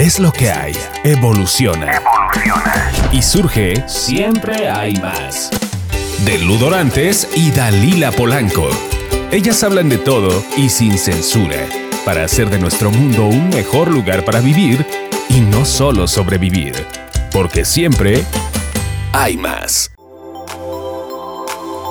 [0.00, 0.72] es lo que hay.
[1.04, 2.00] Evoluciona.
[3.12, 5.50] Y surge Siempre hay más.
[6.24, 8.66] De Ludorantes y Dalila Polanco.
[9.30, 11.66] Ellas hablan de todo y sin censura,
[12.04, 14.86] para hacer de nuestro mundo un mejor lugar para vivir
[15.28, 16.74] y no solo sobrevivir.
[17.30, 18.24] Porque siempre
[19.12, 19.90] hay más.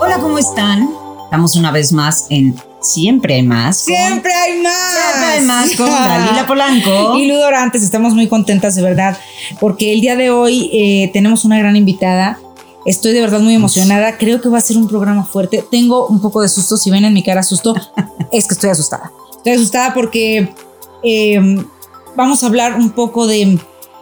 [0.02, 0.90] Hola, ¿cómo están?
[1.26, 3.82] Estamos una vez más en Siempre hay más.
[3.82, 4.94] Siempre hay más.
[4.94, 7.18] Siempre hay más con Dalila Polanco.
[7.18, 9.18] Y Ludorantes, estamos muy contentas de verdad,
[9.60, 12.40] porque el día de hoy eh, tenemos una gran invitada.
[12.86, 14.18] Estoy de verdad muy emocionada.
[14.18, 15.64] Creo que va a ser un programa fuerte.
[15.70, 16.78] Tengo un poco de susto.
[16.78, 17.76] Si ven en mi cara susto,
[18.32, 19.12] es que estoy asustada.
[19.36, 20.54] Estoy asustada porque
[21.04, 21.40] eh,
[22.16, 23.60] vamos a hablar un poco de,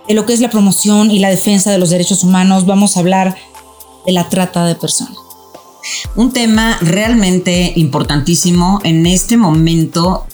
[0.08, 2.66] de lo que es la promoción y la defensa de los derechos humanos.
[2.66, 3.36] Vamos a hablar
[4.06, 5.27] de la trata de personas.
[6.16, 10.26] Un tema realmente importantísimo en este momento.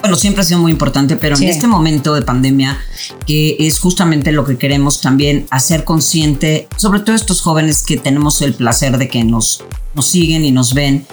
[0.00, 1.44] Bueno, siempre ha sido muy importante, pero Sí.
[1.44, 2.78] en este momento de pandemia,
[3.26, 8.42] que es justamente lo que queremos también hacer consciente, sobre todo estos jóvenes que tenemos
[8.42, 9.62] el placer de que nos,
[9.94, 11.06] nos siguen y nos ven,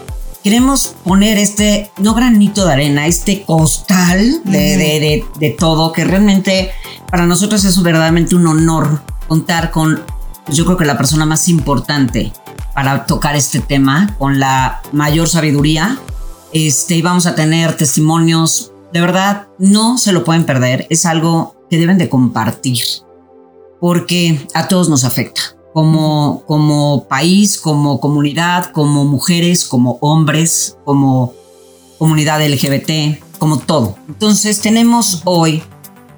[0.44, 6.03] queremos poner este, no granito de arena, este costal de, de- de- de todo, que
[6.03, 6.72] realmente
[7.09, 10.02] para nosotros es verdaderamente un honor contar con,
[10.45, 12.33] pues, yo creo que la persona más importante
[12.82, 16.00] para tocar este tema, con la mayor sabiduría.
[16.52, 21.56] Este, y vamos a tener testimonios, de verdad, no se lo pueden perder, es algo
[21.70, 22.80] que deben de compartir,
[23.80, 25.42] porque a todos nos afecta
[25.76, 31.34] como, como país, como comunidad, como mujeres, como hombres, como
[32.00, 33.95] comunidad LGBT, como todo.
[34.08, 35.62] Entonces tenemos hoy,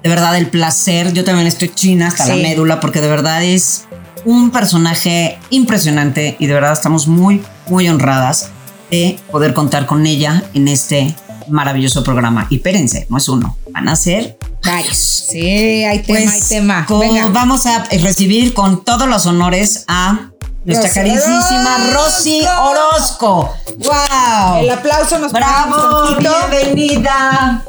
[0.02, 2.42] de verdad, el placer, yo también estoy china hasta la Sí.
[2.42, 3.84] médula, porque de verdad es
[4.24, 8.50] un personaje impresionante y de verdad estamos muy, muy honradas
[8.90, 11.14] de poder contar con ella en este
[11.48, 12.46] maravilloso programa.
[12.50, 14.96] Y espérense, no es uno, van a ser Varios.
[14.96, 16.86] Sí, hay tema, pues, hay tema.
[16.88, 17.28] Venga.
[17.28, 20.30] vamos a recibir con todos los honores a
[20.64, 23.54] nuestra Rosy carísima Rosy Orozco.
[23.78, 24.62] ¡Wow!
[24.62, 26.16] El aplauso nos ¡Bravo!
[26.18, 27.62] ¡Bienvenida!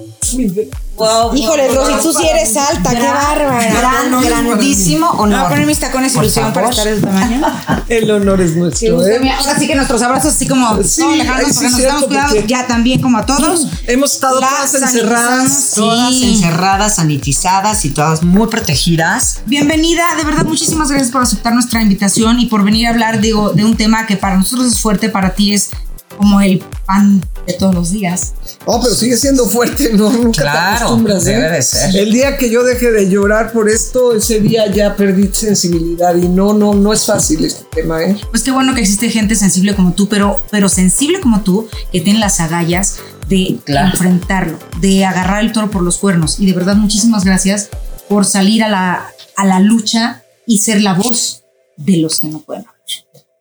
[0.98, 2.02] Wow, Híjole, wow, Rosy, wow.
[2.02, 3.70] tú sí eres alta, qué Gran- bárbara.
[3.70, 5.50] Gran, grandísimo Me voy a honor.
[5.50, 7.42] poner mis tacones ilusión para estar de ese tamaño.
[7.90, 8.98] El honor es Sí, nuestro.
[8.98, 9.32] usted ¿eh?
[9.38, 12.66] ahora sí que nuestros abrazos así como Sí, todos lejanos sí, nos estamos cuidados ya
[12.68, 13.68] también como a todos.
[13.88, 15.72] Hemos estado todas encerradas.
[15.76, 16.34] Todas Sí.
[16.36, 19.40] encerradas, sanitizadas y todas muy protegidas.
[19.46, 23.50] Bienvenida, de verdad muchísimas gracias por aceptar nuestra invitación y por venir a hablar digo,
[23.50, 25.70] de un tema que para nosotros es fuerte, para ti es
[26.18, 28.34] como el pan de todos los días.
[28.66, 30.10] Oh, pero sigue siendo fuerte, ¿no?
[30.10, 31.32] Nunca Claro, te acostumbras, ¿eh?
[31.32, 31.96] debe de ser.
[31.96, 36.28] El día que yo deje de llorar por esto, ese día ya perdí sensibilidad y
[36.28, 38.18] no, no, no es fácil este tema, ¿eh?
[38.32, 42.02] Pues qué bueno que existe gente sensible como tú, pero, pero sensible como tú, que
[42.02, 43.90] tiene las agallas de Claro.
[43.92, 46.40] enfrentarlo, de agarrar el toro por los cuernos.
[46.40, 47.70] Y de verdad, muchísimas gracias
[48.08, 51.44] por salir a la, a la lucha y ser la voz
[51.78, 52.66] de los que no pueden.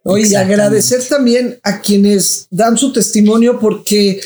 [0.04, 0.36] Exactamente.
[0.54, 4.20] agradecer también a quienes dan su testimonio porque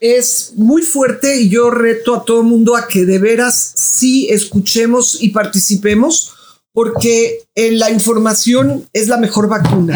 [0.00, 5.18] es muy fuerte y yo reto a todo mundo a que de veras sí escuchemos
[5.20, 6.32] y participemos
[6.72, 9.92] porque eh, la información es la mejor vacuna.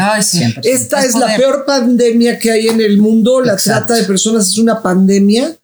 [0.65, 3.41] Esta es la peor pandemia que hay en el mundo.
[3.41, 3.87] La Exacto.
[3.87, 5.56] trata de personas es una pandemia.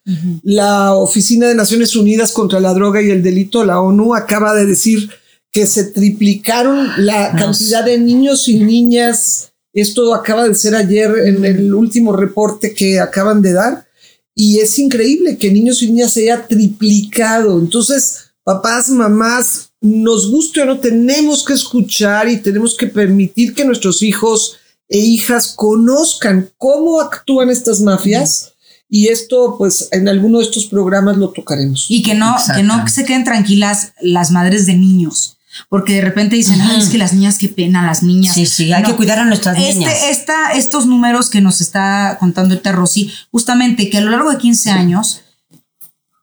[0.45, 4.65] La Oficina de Naciones Unidas contra la Droga y el Delito, la ONU, acaba de
[4.65, 5.11] decir
[5.51, 9.51] que se triplicaron la Nos- cantidad de niños y niñas.
[9.73, 13.87] Esto acaba de ser ayer en el último reporte que acaban de dar.
[14.35, 17.59] Y es increíble que niños y niñas se haya triplicado.
[17.59, 23.65] Entonces, papás, mamás, nos guste o no, tenemos que escuchar y tenemos que permitir que
[23.65, 24.57] nuestros hijos
[24.89, 28.55] e hijas conozcan cómo actúan estas mafias.
[28.89, 31.87] Y esto, pues, en alguno de estos programas lo tocaremos.
[31.91, 35.38] Y que no, que no se queden tranquilas las madres de niños.
[35.69, 38.35] Porque de repente dicen, ay, es que las niñas, qué pena, las niñas.
[38.35, 38.89] Sí, sí, hay No.
[38.91, 39.95] que cuidar a nuestras Este, niñas.
[40.11, 44.39] esta, estos números que nos está contando ahorita Rosy, justamente que a lo largo de
[44.39, 45.23] 15 años,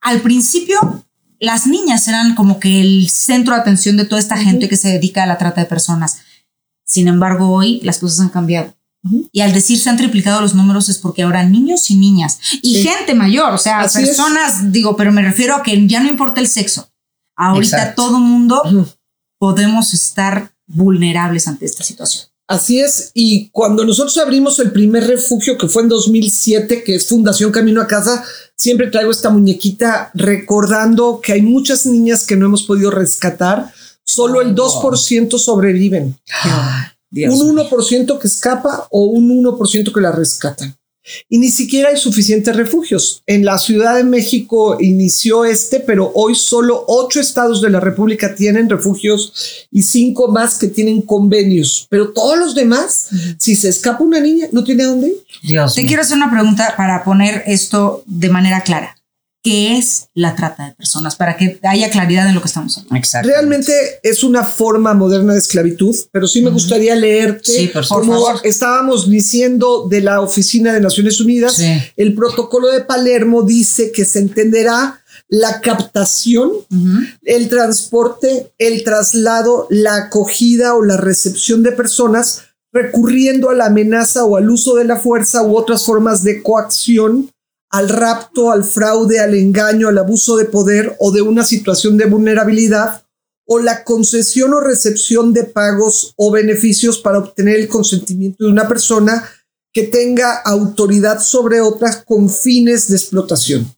[0.02, 1.06] al principio
[1.40, 4.90] las niñas eran como que el centro de atención de toda esta gente que se
[4.90, 6.20] dedica a la trata de personas.
[6.86, 8.74] Sin embargo, hoy las cosas han cambiado.
[9.32, 12.76] Y al decir se han triplicado los números es porque ahora niños y niñas y
[12.78, 12.84] Sí.
[12.88, 14.08] gente mayor, o sea, Así es.
[14.08, 16.90] personas, digo, pero me refiero a que ya no importa el sexo.
[17.36, 18.04] Ahorita Exacto.
[18.06, 18.64] todo mundo.
[19.38, 22.26] Podemos estar vulnerables ante esta situación.
[22.48, 27.08] Así es, y cuando nosotros abrimos el primer refugio, que fue en 2007, que es
[27.08, 28.24] Fundación Camino a Casa,
[28.56, 33.74] siempre traigo esta muñequita recordando que hay muchas niñas que no hemos podido rescatar,
[34.04, 36.20] solo el 2% sobreviven.
[37.10, 40.76] Dios un 1% que escapa o un 1% que la rescatan.
[41.30, 43.22] Y ni siquiera hay suficientes refugios.
[43.26, 48.36] En la Ciudad de México inició este, pero hoy solo ocho estados de la República
[48.36, 51.88] tienen refugios y cinco más que tienen convenios.
[51.90, 55.16] Pero todos los demás, si se escapa una niña, no tiene a dónde ir.
[55.44, 58.96] Dios Te quiero hacer una pregunta para poner esto de manera clara
[59.46, 62.96] qué es la trata de personas, para que haya claridad en lo que estamos hablando.
[62.96, 63.30] Exacto.
[63.30, 63.72] Realmente
[64.02, 68.42] es una forma moderna de esclavitud, pero sí me gustaría leerte sí, por como favor.
[68.44, 71.78] estábamos diciendo de la Oficina de Naciones Unidas, Sí.
[71.96, 76.52] el protocolo de Palermo dice que se entenderá la captación,
[77.22, 82.42] el transporte, el traslado, la acogida o la recepción de personas
[82.74, 87.30] recurriendo a la amenaza o al uso de la fuerza u otras formas de coacción
[87.70, 92.06] al rapto, al fraude, al engaño, al abuso de poder o de una situación de
[92.06, 93.06] vulnerabilidad,
[93.48, 98.68] o la concesión o recepción de pagos o beneficios para obtener el consentimiento de una
[98.68, 99.30] persona
[99.72, 103.72] que tenga autoridad sobre otras con fines de explotación.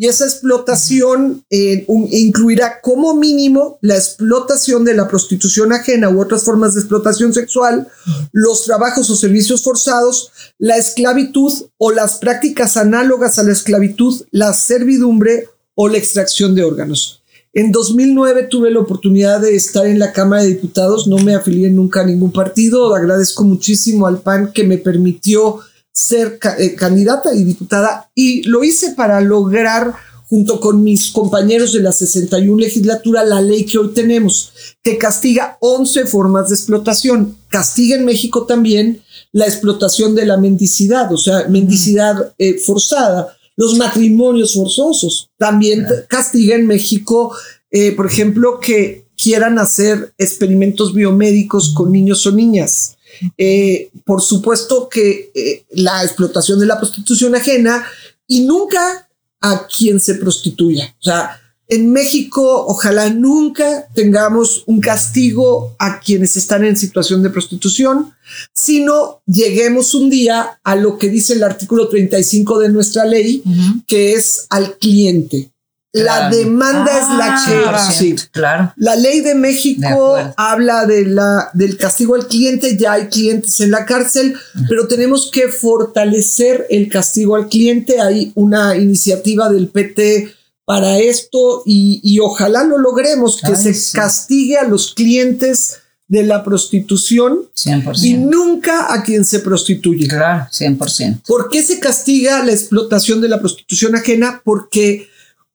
[0.00, 6.42] Y esa explotación eh, incluirá como mínimo la explotación de la prostitución ajena u otras
[6.42, 7.86] formas de explotación sexual,
[8.32, 14.54] los trabajos o servicios forzados, la esclavitud o las prácticas análogas a la esclavitud, la
[14.54, 17.22] servidumbre o la extracción de órganos.
[17.52, 21.68] En 2009 tuve la oportunidad de estar en la Cámara de Diputados, no me afilié
[21.68, 25.60] nunca a ningún partido, agradezco muchísimo al PAN que me permitió
[26.00, 29.92] ser ca- eh, candidata y diputada y lo hice para lograr
[30.28, 34.52] junto con mis compañeros de la 61 legislatura la ley que hoy tenemos
[34.82, 37.36] que castiga 11 formas de explotación.
[37.48, 39.02] Castiga en México también
[39.32, 45.30] la explotación de la mendicidad, o sea, mendicidad eh, forzada, los matrimonios forzosos.
[45.36, 47.34] También castiga en México,
[47.72, 52.96] eh, por ejemplo, que quieran hacer experimentos biomédicos con niños o niñas.
[53.36, 57.84] Eh, por supuesto que eh, la explotación de la prostitución ajena
[58.26, 59.08] y nunca
[59.40, 60.94] a quien se prostituya.
[61.00, 61.40] O sea,
[61.70, 68.12] en México ojalá nunca tengamos un castigo a quienes están en situación de prostitución,
[68.52, 73.42] sino lleguemos un día a lo que dice el artículo 35 de nuestra ley,
[73.86, 75.52] que es al cliente.
[75.92, 76.36] La Claro.
[76.36, 77.94] demanda es la Ah, que...
[77.94, 78.14] sí.
[78.30, 78.72] Claro.
[78.76, 83.72] La ley de México habla de la, del castigo al cliente, ya hay clientes en
[83.72, 84.36] la cárcel,
[84.68, 88.00] pero tenemos que fortalecer el castigo al cliente.
[88.00, 90.32] Hay una iniciativa del PT
[90.64, 93.96] para esto y, y ojalá lo logremos, que Ay, se sí.
[93.96, 98.02] castigue a los clientes de la prostitución 100%.
[98.04, 100.06] y nunca a quien se prostituye.
[100.06, 101.22] Claro, 100%.
[101.26, 104.40] ¿Por qué se castiga la explotación de la prostitución ajena?
[104.44, 105.08] Porque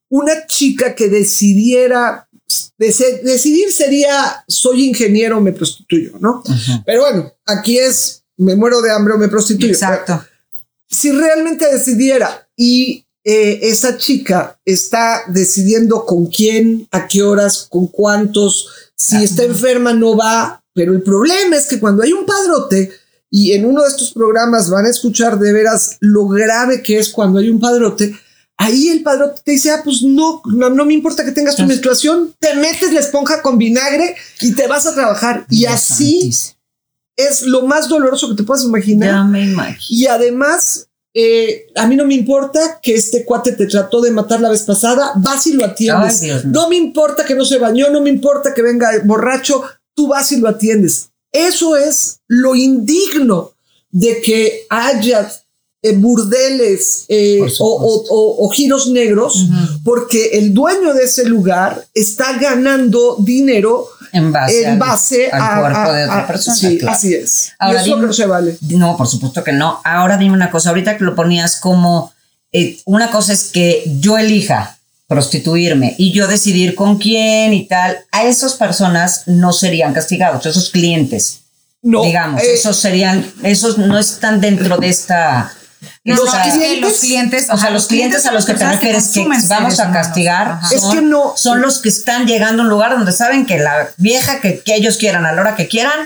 [0.10, 2.28] una chica que decidiera,
[2.78, 6.44] decidir sería, soy ingeniero, me prostituyo, ¿no?
[6.86, 9.74] Pero bueno, aquí es, me muero de hambre o me prostituyo.
[9.74, 10.24] Exacto.
[10.88, 17.88] Si realmente decidiera y eh, esa chica está decidiendo con quién, a qué horas, con
[17.88, 22.92] cuántos, si está enferma no va, pero el problema es que cuando hay un padrote
[23.32, 27.10] y en uno de estos programas van a escuchar de veras lo grave que es
[27.10, 28.16] cuando hay un padrote,
[28.58, 31.64] ahí el padrote te dice, ah, pues no, no, no me importa que tengas tu
[31.64, 35.46] menstruación, te metes la esponja con vinagre y te vas a trabajar.
[35.50, 36.32] Y así
[37.18, 39.10] es lo más doloroso que te puedas imaginar.
[39.10, 39.86] Ya me imagino.
[39.90, 44.42] Y además, eh, a mí no me importa que este cuate te trató de matar
[44.42, 46.22] la vez pasada, vas y lo atiendes.
[46.22, 49.64] Ay, no me importa que no se bañó, no me importa que venga borracho,
[49.94, 51.10] tú vas y lo atiendes.
[51.32, 53.54] Eso es lo indigno
[53.92, 55.32] de que haya
[55.90, 57.64] eh, burdeles eh, o, supuesto.
[57.66, 59.48] o- o- o giros negros,
[59.84, 65.42] porque el dueño de ese lugar está ganando dinero En base, en al- base al
[65.42, 66.56] a, cuerpo a- de otra a- persona.
[66.56, 66.96] Sí, claro.
[66.98, 67.52] así es.
[67.60, 68.58] Ahora, y eso dime- no se vale.
[68.62, 69.80] No, por supuesto que no.
[69.84, 72.14] Ahora dime una cosa, ahorita que lo ponías como,
[72.52, 74.78] eh, una cosa es que yo elija
[75.08, 80.70] prostituirme y yo decidir con quién y tal, a esas personas no serían castigados, esos
[80.72, 81.42] clientes,
[81.84, 85.54] No, digamos, eh, esos serían, esos no están dentro de esta...
[86.04, 88.46] No, Los no, esta- es que clientes- los clientes, o sea, los clientes a los
[88.46, 90.68] que te son refieres que vamos a castigar Ajá.
[90.76, 93.58] Es son, que no- son los que están llegando a un lugar donde saben que
[93.60, 96.00] la vieja que, que ellos quieran a la hora que quieran,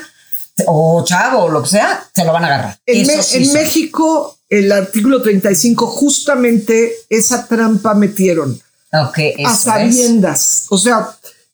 [0.66, 2.80] o chavo o lo que sea, se lo van a agarrar.
[2.86, 3.54] En, Me- sí en son.
[3.54, 8.60] México, el artículo 35, justamente esa trampa metieron
[8.92, 9.58] Ok, a eso es.
[9.60, 10.66] sabiendas.
[10.70, 11.10] O sea,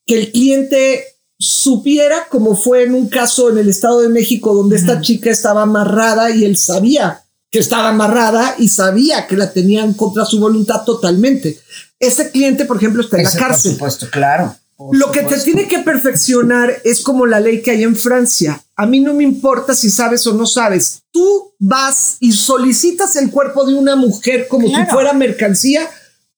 [0.07, 1.03] que el cliente
[1.37, 5.63] supiera, como fue en un caso en el Estado de México, donde esta chica estaba
[5.63, 10.83] amarrada y él sabía que estaba amarrada y sabía que la tenían contra su voluntad
[10.83, 11.59] totalmente.
[11.99, 13.71] Ese cliente, por ejemplo, está en Ese, la Por cárcel.
[13.73, 14.55] supuesto, claro.
[14.91, 18.61] Lo que te tiene que perfeccionar es como la ley que hay en Francia.
[18.75, 21.01] A mí no me importa si sabes o no sabes.
[21.11, 25.89] Tú vas y solicitas el cuerpo de una mujer como si fuera mercancía.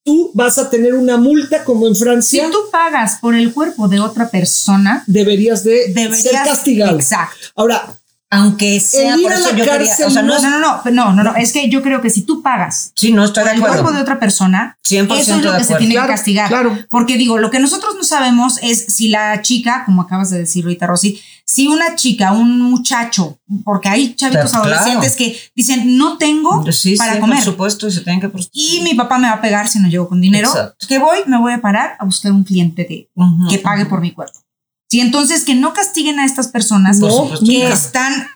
[0.04, 2.46] Tú vas a tener una multa como en Francia.
[2.46, 6.96] Si tú pagas por el cuerpo de otra persona, deberías de ser castigado.
[6.96, 7.36] Exacto.
[7.56, 7.98] Ahora,
[8.30, 11.36] aunque sea por eso yo quería, o sea, no, no, no, no, no, no, no,
[11.36, 14.02] es que yo creo que si tú pagas sí, no estoy por el cuerpo de
[14.02, 16.50] otra persona, eso es lo que se tiene que castigar.
[16.50, 16.78] Claro.
[16.90, 20.66] Porque digo, lo que nosotros no sabemos es si la chica, como acabas de decir
[20.66, 26.66] ahorita, Rosy, si una chica, un muchacho, porque hay chavitos adolescentes que dicen, no tengo
[26.98, 27.38] para comer.
[27.38, 29.88] Por supuesto, y se tienen que Y mi papá me va a pegar si no
[29.88, 30.52] llego con dinero.
[30.88, 33.10] Que voy, me voy a parar a buscar un cliente de,
[33.50, 34.40] que pague por mi cuerpo.
[34.90, 37.00] Sí, entonces que no castiguen a estas personas
[37.46, 38.28] que están,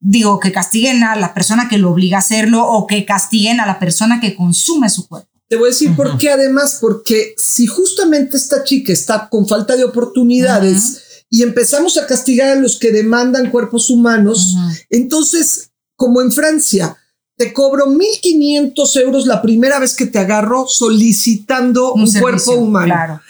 [0.00, 3.66] digo, que castiguen a la persona que lo obliga a hacerlo o que castiguen a
[3.66, 5.28] la persona que consume su cuerpo.
[5.48, 9.76] Te voy a decir por qué además, porque si justamente esta chica está con falta
[9.76, 14.56] de oportunidades y empezamos a castigar a los que demandan cuerpos humanos,
[14.90, 16.96] entonces, como en Francia,
[17.36, 22.86] te cobro 1.500 euros la primera vez que te agarro solicitando un, cuerpo humano.
[22.86, 23.20] Claro.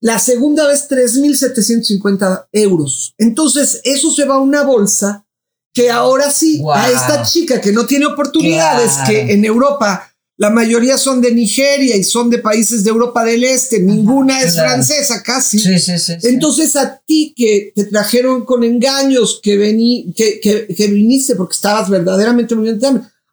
[0.00, 3.14] La segunda vez 3.750 euros.
[3.18, 5.26] Entonces, eso se va a una bolsa
[5.72, 10.98] que ahora sí, a esta chica que no tiene oportunidades, que en Europa la mayoría
[10.98, 15.58] son de Nigeria y son de países de Europa del Este, ninguna es francesa casi.
[15.58, 20.86] Sí, sí, sí, Entonces a ti que te trajeron con engaños, que, vení, que, que,
[20.88, 22.68] viniste porque estabas verdaderamente muy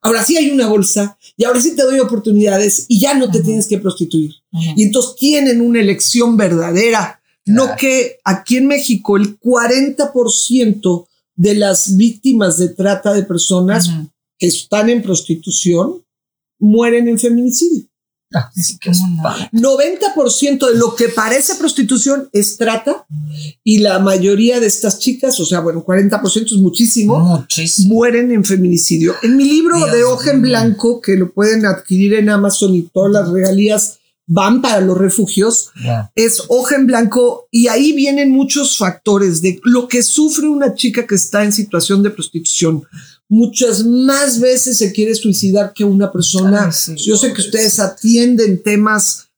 [0.04, 3.42] ahora sí hay una bolsa y ahora sí te doy oportunidades y ya no te
[3.42, 4.36] tienes que prostituir.
[4.76, 7.22] Y entonces tienen una elección verdadera.
[7.46, 13.90] No que aquí en México el 40% de las víctimas de trata de personas
[14.38, 16.06] que están en prostitución
[16.60, 17.86] mueren en feminicidio.
[19.52, 23.06] 90% de lo que parece prostitución es trata
[23.64, 27.46] y la mayoría de estas chicas, o sea, bueno, 40% es muchísimo,
[27.86, 29.16] mueren en feminicidio.
[29.22, 33.12] En mi libro de hoja en blanco, que lo pueden adquirir en Amazon y todas
[33.12, 35.72] las regalías van para los refugios,
[36.16, 41.06] es hoja en blanco y ahí vienen muchos factores de lo que sufre una chica
[41.06, 42.84] que está en situación de prostitución
[43.34, 46.72] muchas más veces se quiere suicidar que una persona.
[46.96, 49.30] Yo sé que ustedes atienden temas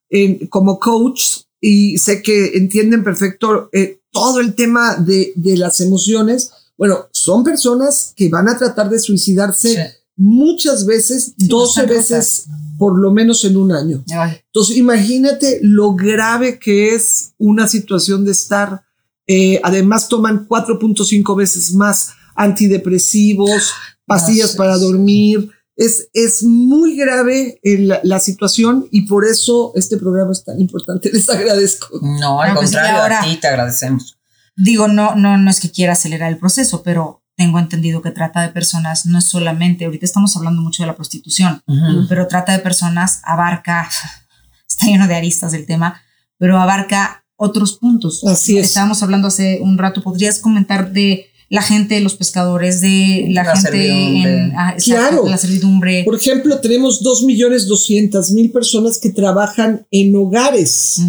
[0.50, 1.22] como coach
[1.62, 6.52] y sé que entienden perfecto eh, todo el tema de, las emociones.
[6.78, 12.46] Bueno, son personas que van a tratar de suicidarse muchas veces, 12 veces
[12.78, 14.04] por lo menos en un año.
[14.08, 18.84] Entonces, imagínate lo grave que es una situación de estar,
[19.26, 23.74] eh, además toman 4.5 veces más antidepresivos,
[24.06, 25.50] pastillas para dormir.
[25.76, 27.60] Es, es muy grave
[28.04, 31.10] la, situación y por eso este programa es tan importante.
[31.14, 32.00] Les agradezco.
[32.02, 34.18] No, al pues contrario, a ti te agradecemos.
[34.56, 38.42] Digo, no, no, no es que quiera acelerar el proceso, pero tengo entendido que trata
[38.42, 41.62] de personas no es solamente, ahorita estamos hablando mucho de la prostitución,
[42.08, 43.90] pero trata de personas abarca,
[44.70, 46.02] está lleno de aristas el tema,
[46.38, 48.24] pero abarca otros puntos.
[48.26, 48.68] Así es.
[48.68, 53.88] Estábamos hablando hace un rato, ¿podrías comentar de la gente, los pescadores, de la, gente
[53.88, 55.28] en ah, claro.
[55.28, 56.04] la servidumbre.
[56.04, 61.02] Por ejemplo, tenemos dos millones doscientas mil personas que trabajan en hogares,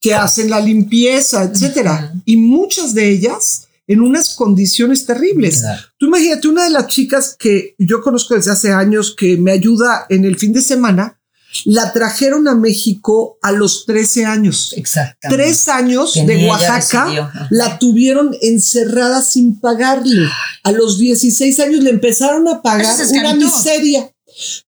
[0.00, 5.64] que hacen la limpieza, etcétera, y muchas de ellas en unas condiciones terribles.
[5.96, 10.06] Tú imagínate una de las chicas que yo conozco desde hace años que me ayuda
[10.10, 11.17] en el fin de semana
[11.64, 14.72] la trajeron a México a los 13 años.
[14.76, 15.28] Exacto.
[15.30, 20.28] Tres años de Oaxaca la tuvieron encerrada sin pagarle.
[20.62, 24.12] A los 16 años le empezaron a pagar una miseria.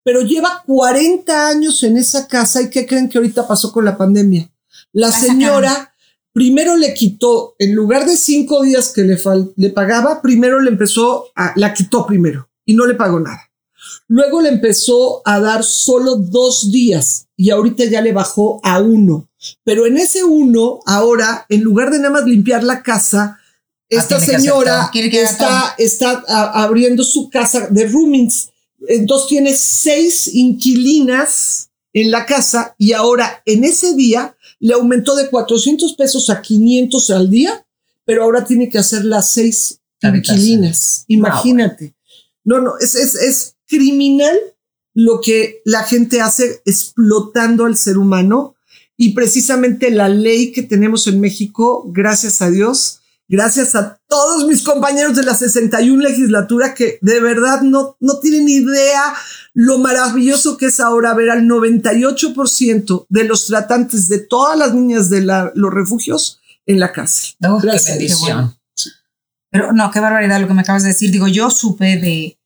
[0.02, 3.96] Pero lleva 40 años en esa casa y ¿qué creen que ahorita pasó con la
[3.96, 4.50] pandemia?
[4.92, 5.90] La, señora
[6.32, 9.18] primero le quitó, en lugar de cinco días que le,
[9.56, 13.49] le pagaba, primero le empezó a, la quitó primero y no le pagó nada.
[14.10, 19.30] Luego le empezó a dar solo dos días y ahorita ya le bajó a uno.
[19.62, 23.40] Pero en ese uno, ahora, en lugar de nada más limpiar la casa, ah,
[23.88, 28.50] esta señora está, está abriendo su casa de roomings.
[28.88, 35.30] Entonces tiene seis inquilinas en la casa y ahora en ese día le aumentó de
[35.30, 37.64] 400 pesos a 500 al día,
[38.04, 41.04] pero ahora tiene que hacer las seis inquilinas.
[41.06, 41.94] Imagínate.
[42.42, 44.36] No, no, es, es, es criminal
[44.94, 48.56] lo que la gente hace explotando al ser humano
[48.96, 54.62] y precisamente la ley que tenemos en México, gracias a Dios, gracias a todos mis
[54.62, 59.14] compañeros de la 61 legislatura que de verdad no, no tienen idea
[59.54, 65.08] lo maravilloso que es ahora ver al 98% de los tratantes de todas las niñas
[65.08, 67.36] de los refugios en la cárcel.
[67.48, 68.54] Oh, qué bendición.
[69.50, 71.10] Pero no, qué barbaridad lo que me acabas de decir.
[71.10, 72.38] Digo, yo supe de,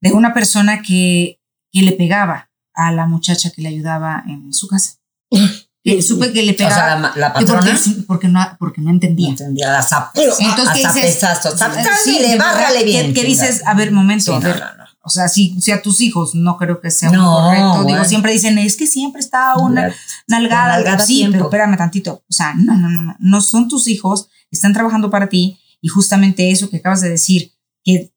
[0.00, 1.40] de una persona que,
[1.72, 4.98] que le pegaba a la muchacha que le ayudaba en su casa.
[5.84, 6.74] Que supe que le pegaba.
[6.74, 7.80] O sea, la, la patrona.
[8.06, 9.28] Porque, no, porque no entendía.
[9.28, 11.26] No entendía las Pero, Entonces, ¿qué dices?
[12.04, 13.14] Sí, de bárrale bien.
[13.14, 13.62] ¿Qué, dices?
[13.64, 14.62] A ver, momento, a ver.
[15.02, 17.84] O sea, si, si, a tus hijos no creo que sea correcto.
[17.84, 19.94] Digo, siempre dicen, es que siempre está una
[20.26, 20.74] nalgada.
[20.74, 22.24] nalgada sí, pero espérame tantito.
[22.28, 23.16] O sea, no, no, no, no.
[23.18, 25.58] No son tus hijos, están trabajando para ti.
[25.80, 27.52] Y justamente eso que acabas de decir,
[27.82, 28.12] que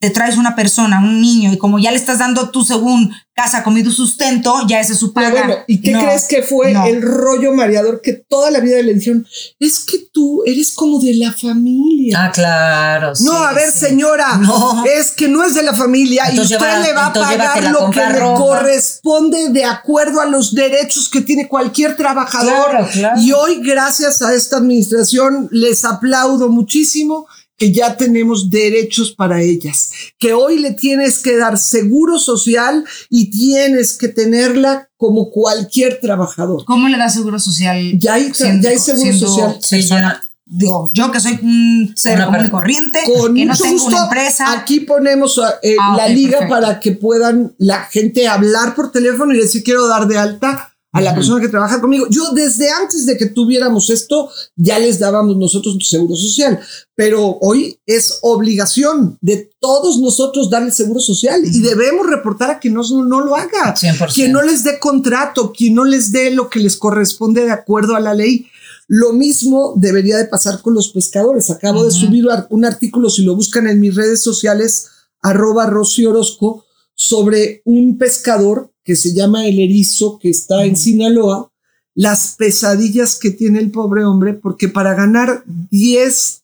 [0.00, 3.62] te traes una persona, un niño, y como ya le estás dando tú según casa,
[3.62, 5.30] comido, sustento, ya ese es su paga.
[5.30, 9.24] bueno, ¿y qué crees que fue el rollo mareador que toda la vida le dijeron?
[9.60, 12.24] Es que tú eres como de la familia.
[12.24, 13.12] Ah, claro.
[13.20, 14.84] no, a ver, señora, no.
[14.84, 18.00] es que no es de la familia y usted le va a pagar lo que
[18.00, 22.88] le corresponde de acuerdo a los derechos que tiene cualquier trabajador.
[23.18, 29.90] Y hoy, gracias a esta administración, les aplaudo muchísimo que ya tenemos derechos para ellas,
[30.16, 36.64] que hoy le tienes que dar seguro social y tienes que tenerla como cualquier trabajador.
[36.64, 37.98] ¿Cómo le da seguro social?
[37.98, 40.22] Ya hay, ya hay seguro social.
[40.50, 44.52] Digo, yo que soy un ser común y corriente, que no tengo una empresa.
[44.52, 49.38] Aquí ponemos eh, ah, la liga para que puedan la gente hablar por teléfono y
[49.38, 52.06] decir quiero dar de alta a la persona que trabaja conmigo.
[52.10, 56.58] Yo desde antes de que tuviéramos esto, ya les dábamos nosotros seguro social,
[56.94, 62.74] pero hoy es obligación de todos nosotros darle seguro social y debemos reportar a quien
[62.74, 64.14] no, no lo haga, 100%.
[64.14, 67.94] quien no les dé contrato, quien no les dé lo que les corresponde de acuerdo
[67.94, 68.46] a la ley.
[68.86, 71.50] Lo mismo debería de pasar con los pescadores.
[71.50, 74.86] Acabo de subir un artículo, si lo buscan en mis redes sociales,
[75.20, 76.64] arroba Rocío Orozco,
[76.94, 81.52] sobre un pescador que se llama El Erizo, que está en Sinaloa,
[81.94, 86.42] las pesadillas que tiene el pobre hombre, porque para ganar 10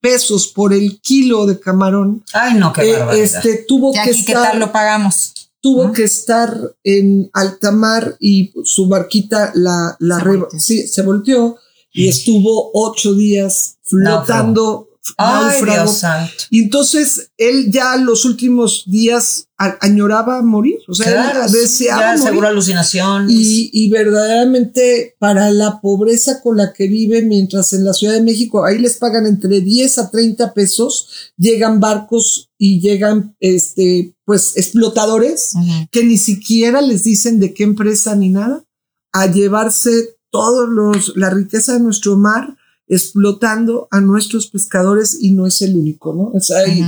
[0.00, 4.32] pesos por el kilo de camarón, Ay, no, qué eh, este, tuvo que estar, ¿qué
[4.32, 5.34] tal lo pagamos?
[5.60, 10.18] Tuvo que estar en alta mar y su barquita la, la
[10.52, 11.58] se, sí, se volteó
[11.92, 16.44] y estuvo ocho días flotando Ay, Dios santo.
[16.50, 22.24] Y entonces él ya los últimos días añoraba morir, o sea, deseaba morir.
[22.24, 23.26] seguro alucinación.
[23.28, 28.22] Y, y, verdaderamente para la pobreza con la que vive, mientras en la Ciudad de
[28.22, 34.56] México ahí les pagan entre 10 a 30 pesos, llegan barcos y llegan, este, pues,
[34.56, 35.54] explotadores
[35.90, 38.64] que ni siquiera les dicen de qué empresa ni nada,
[39.12, 45.46] a llevarse todos los, la riqueza de nuestro mar explotando a nuestros pescadores y no
[45.46, 46.30] es el único, ¿no?
[46.34, 46.82] O sea, hay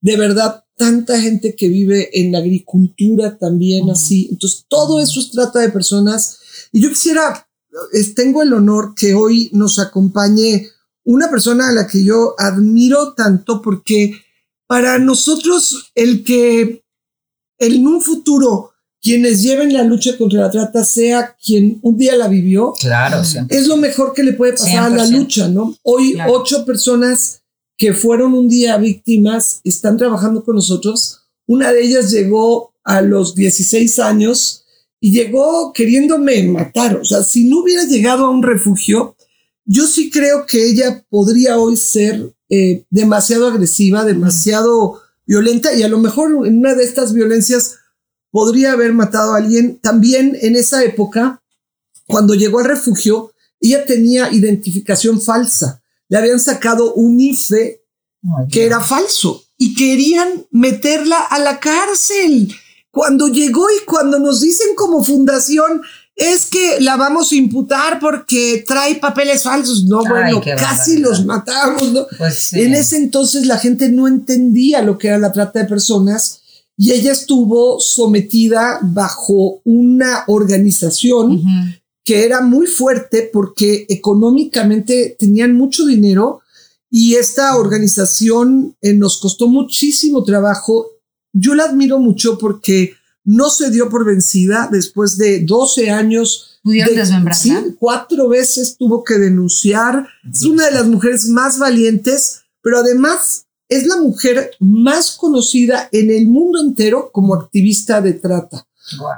[0.00, 4.28] de verdad tanta gente que vive en la agricultura también así.
[4.30, 6.38] Entonces, todo eso es trata de personas.
[6.72, 7.46] Y yo quisiera,
[8.14, 10.68] tengo el honor que hoy nos acompañe
[11.04, 14.14] una persona a la que yo admiro tanto porque
[14.66, 16.84] para nosotros el que
[17.58, 18.69] en un futuro
[19.02, 22.74] quienes lleven la lucha contra la trata sea quien un día la vivió.
[22.78, 25.74] Claro, Es lo mejor que le puede pasar a la lucha, ¿no?
[25.82, 27.42] Hoy ocho personas
[27.76, 31.22] que fueron un día víctimas están trabajando con nosotros.
[31.46, 34.64] Una de ellas llegó a los 16 años
[35.00, 36.96] y llegó queriéndome matar.
[36.96, 39.16] O sea, si no hubiera llegado a un refugio,
[39.64, 45.88] yo sí creo que ella podría hoy ser eh, demasiado agresiva, demasiado violenta y a
[45.88, 47.76] lo mejor en una de estas violencias
[48.30, 49.78] podría haber matado a alguien.
[49.78, 51.42] También en esa época,
[52.06, 55.82] cuando llegó al refugio, ella tenía identificación falsa.
[56.08, 57.82] Le habían sacado un IFE
[58.50, 62.52] que era falso y querían meterla a la cárcel.
[62.90, 65.82] Cuando llegó y cuando nos dicen como fundación,
[66.16, 69.84] es que la vamos a imputar porque trae papeles falsos.
[69.84, 71.92] No, bueno, casi los matamos.
[71.92, 72.06] ¿no?
[72.18, 76.39] Pues en ese entonces la gente no entendía lo que era la trata de personas
[76.82, 81.42] y ella estuvo sometida bajo una organización
[82.02, 86.40] que era muy fuerte porque económicamente tenían mucho dinero
[86.90, 90.86] y esta organización eh, nos costó muchísimo trabajo.
[91.34, 96.60] Yo la admiro mucho porque no se dio por vencida después de 12 años.
[97.66, 100.08] Sí, cuatro veces tuvo que denunciar.
[100.32, 106.10] Es una de las mujeres más valientes, pero además es la mujer más conocida en
[106.10, 108.66] el mundo entero como activista de trata.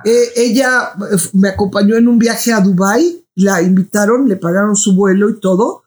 [0.05, 0.91] Eh, ella
[1.33, 5.83] me acompañó en un viaje a Dubai, la invitaron, le pagaron su vuelo y todo,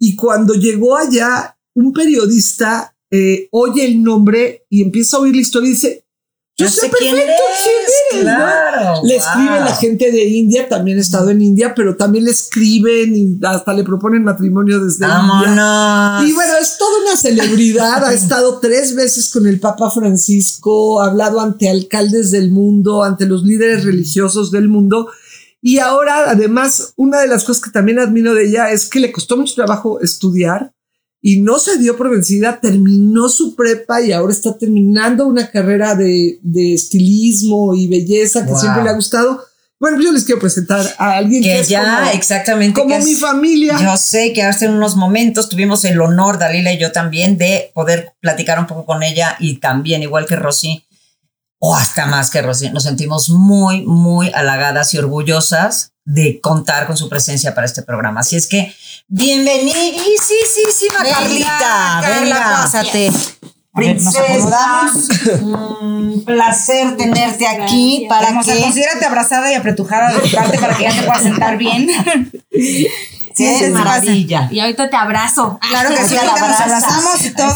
[0.00, 5.40] Y cuando llegó allá, un periodista eh, oye el nombre y empieza a oír la
[5.40, 6.04] historia y dice,
[6.58, 11.30] yo, sé, perfecto quién eres, claro, Le escribe la gente de India, también he estado
[11.30, 16.20] en India, pero también le escriben y hasta le proponen matrimonio desde India.
[16.26, 18.04] Y bueno, es toda una celebridad.
[18.04, 23.26] ha estado tres veces con el Papa Francisco, ha hablado ante alcaldes del mundo, ante
[23.26, 25.08] los líderes religiosos del mundo.
[25.60, 29.12] Y ahora, además, una de las cosas que también admiro de ella es que le
[29.12, 30.72] costó mucho trabajo estudiar
[31.20, 35.94] y no se dio por vencida, terminó su prepa y ahora está terminando una carrera
[35.94, 36.38] de,
[36.74, 39.44] estilismo y belleza que siempre le ha gustado.
[39.80, 43.78] Bueno, yo les quiero presentar a alguien que, ya exactamente como mi familia.
[43.80, 48.14] Yo sé que hace unos momentos tuvimos el honor, Dalila y yo también, de poder
[48.20, 50.84] platicar un poco con ella y también, igual que Rosy,
[51.60, 56.96] o hasta más que Rosy, nos sentimos muy, muy halagadas y orgullosas de contar con
[56.96, 58.20] su presencia para este programa.
[58.20, 58.74] Así es que
[59.08, 62.00] bienvenidísima Carlita.
[62.00, 62.40] Carla, venga.
[62.62, 63.12] pásate.
[63.74, 64.90] Princesa,
[65.42, 68.60] un placer tenerte aquí para que...
[68.60, 71.88] Considérate abrazada y apretujada de tu parte para que ya te puedas sentar bien.
[73.38, 74.48] Qué maravilla.
[74.50, 75.58] Y ahorita te abrazo.
[75.68, 77.54] Claro que sí, nos abrazamos y todo.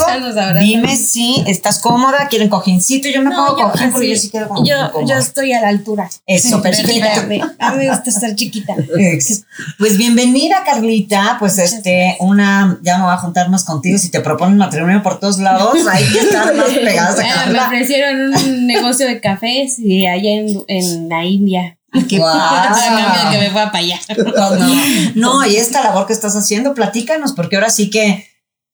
[0.61, 3.09] Dime si estás cómoda, quieren cojincito.
[3.09, 6.09] Yo me pongo cojín porque yo sí quedo como yo, yo estoy a la altura.
[6.27, 7.07] Eso, perfecto.
[7.59, 8.75] A mí me gusta estar chiquita.
[9.79, 11.37] Pues bienvenida, Carlita.
[11.39, 13.99] Pues este, una, ya me voy a juntar más contigo.
[13.99, 17.53] Si te proponen matrimonio por todos lados, hay que estar más pegadas a Carla.
[17.53, 21.79] Me ofrecieron un negocio de cafés y allá en, en la India.
[22.09, 22.31] Qué wow.
[23.31, 24.01] que me fue para allá.
[25.15, 28.27] No, y esta labor que estás haciendo, platícanos, porque ahora sí que,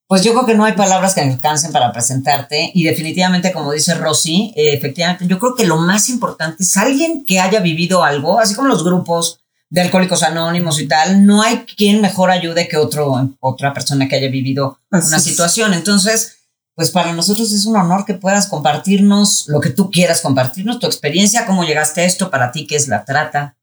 [0.07, 2.71] pues yo creo que no hay palabras que alcancen para presentarte.
[2.75, 7.25] Y definitivamente, como dice Rosy, eh, efectivamente, yo creo que lo más importante es alguien
[7.27, 11.67] que haya vivido algo, así como los grupos de alcohólicos anónimos y tal, no hay
[11.77, 15.75] quien mejor ayude que otro, otra persona que haya vivido una situación.
[15.75, 16.38] Entonces,
[16.79, 20.87] pues para nosotros es un honor que puedas compartirnos lo que tú quieras compartirnos, tu
[20.87, 23.57] experiencia, cómo llegaste a esto, para ti, qué es la trata.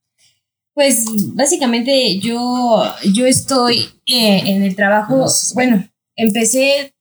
[0.73, 6.93] Pues básicamente yo, yo estoy eh, en el trabajo, bueno, empecé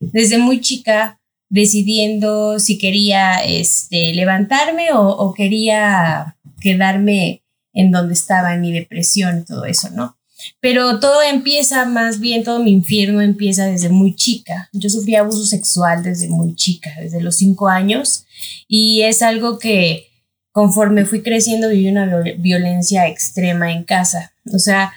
[0.00, 8.54] desde muy chica decidiendo si quería este, levantarme o, o quería quedarme en donde estaba
[8.54, 10.18] en mi depresión y todo eso, ¿no?
[10.60, 14.68] Pero todo empieza más bien, todo mi infierno empieza desde muy chica.
[14.72, 18.24] Yo sufrí abuso sexual desde muy chica, desde los cinco años,
[18.68, 20.08] y es algo que
[20.52, 24.32] conforme fui creciendo viví una violencia extrema en casa.
[24.52, 24.92] O sea,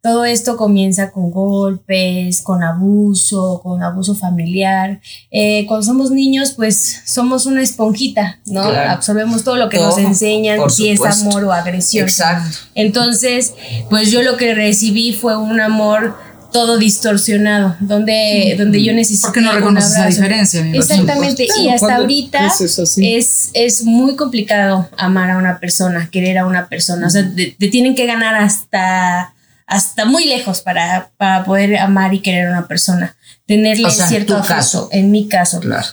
[0.00, 5.00] todo esto comienza con golpes, con abuso, con abuso familiar.
[5.30, 8.62] Eh, cuando somos niños, pues somos una esponjita, ¿no?
[8.62, 12.04] Absorbemos todo lo que nos enseñan, si es amor o agresión.
[12.04, 12.58] Exacto.
[12.74, 13.54] Entonces,
[13.90, 16.16] pues yo lo que recibí fue un amor
[16.52, 19.28] todo distorsionado, donde, donde yo necesito.
[19.28, 20.64] Porque no reconoces la diferencia.
[20.72, 22.50] Exactamente, y hasta ahorita
[22.98, 27.08] es, es, muy complicado amar a una persona, querer a una persona.
[27.08, 29.34] O sea, te tienen que ganar hasta
[29.68, 33.16] hasta muy lejos para, para poder amar y querer a una persona.
[33.46, 34.88] Tenerle cierto caso.
[34.90, 35.60] en mi caso.
[35.60, 35.86] Claro.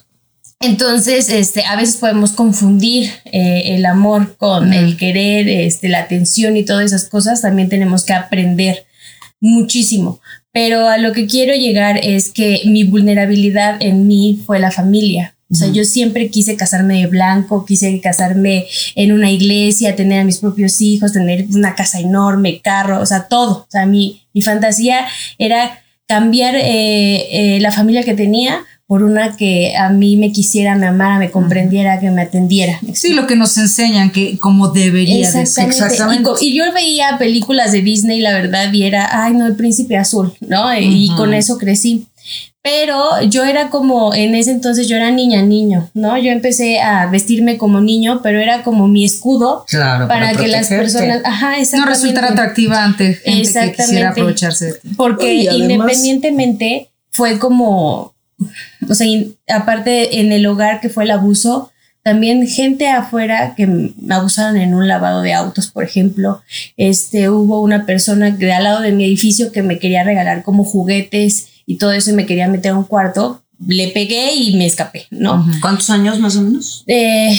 [0.62, 6.56] Entonces, este, a veces podemos confundir eh, el amor con el querer, este, la atención
[6.56, 7.42] y todas esas cosas.
[7.42, 8.86] También tenemos que aprender
[9.42, 10.22] muchísimo.
[10.54, 15.35] Pero a lo que quiero llegar es que mi vulnerabilidad en mí fue la familia.
[15.56, 18.66] O sea, yo siempre quise casarme de blanco, quise casarme
[18.96, 23.28] en una iglesia, tener a mis propios hijos, tener una casa enorme, carro, o sea,
[23.28, 23.66] todo.
[23.68, 25.06] O sea, mi, mi fantasía
[25.38, 30.76] era cambiar eh, eh, la familia que tenía por una que a mí me quisiera,
[30.76, 32.80] me amara, me comprendiera, que me atendiera.
[32.94, 35.78] Sí, lo que nos enseñan, que como debería Exactamente.
[35.78, 36.30] Exactamente.
[36.42, 40.34] Y, yo veía películas de Disney, la verdad, y era, ay, no, el príncipe azul,
[40.42, 40.68] ¿no?
[40.78, 42.06] Y con eso crecí
[42.66, 46.18] pero yo era como, en ese entonces yo era niña, niño, ¿no?
[46.18, 49.66] Yo empecé a vestirme como niño, pero era como mi escudo
[50.08, 54.90] para, que las personas, ajá, No resultara atractiva ante gente que quisiera aprovecharse de ti.
[54.98, 58.16] Porque independientemente fue como,
[58.90, 59.08] o sea,
[59.48, 64.74] aparte en el hogar que fue el abuso, también gente afuera que me abusaron en
[64.74, 66.42] un lavado de autos, por ejemplo.
[66.78, 70.64] Este, hubo una persona de al lado de mi edificio que me quería regalar como
[70.64, 74.66] juguetes y todo eso y me quería meter a un cuarto, le pegué y me
[74.66, 75.46] escapé, ¿no?
[75.62, 76.84] ¿Cuántos años más o menos?
[76.88, 77.38] Eh,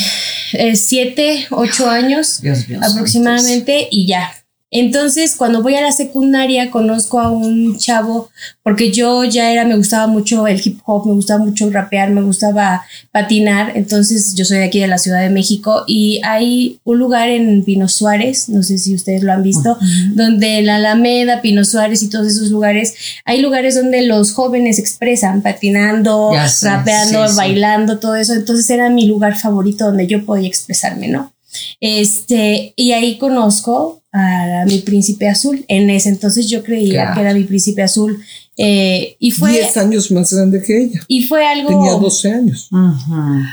[0.53, 2.41] eh siete, ocho años
[2.83, 4.33] aproximadamente y ya.
[4.73, 8.31] Entonces, cuando voy a la secundaria, conozco a un chavo,
[8.65, 12.23] porque yo ya era, me gustaba mucho el hip hop, me gustaba mucho rapear, me
[12.23, 13.77] gustaba patinar.
[13.77, 17.63] Entonces, yo soy de aquí de la Ciudad de México y hay un lugar en
[17.63, 19.79] Pino Suárez, no sé si ustedes lo han visto,
[20.15, 25.43] donde la Alameda, Pino Suárez y todos esos lugares, hay lugares donde los jóvenes expresan,
[25.43, 28.35] patinando, rapeando, bailando, todo eso.
[28.35, 31.36] Entonces, era mi lugar favorito donde yo podía expresarme, ¿no?
[31.81, 35.64] Este, y ahí conozco a mi príncipe azul.
[35.69, 38.23] En ese entonces yo creía que era mi príncipe azul.
[38.59, 41.01] Eh, y fue 10 años más grande que ella.
[41.09, 41.69] Y fue algo.
[41.69, 42.69] Tenía 12 años.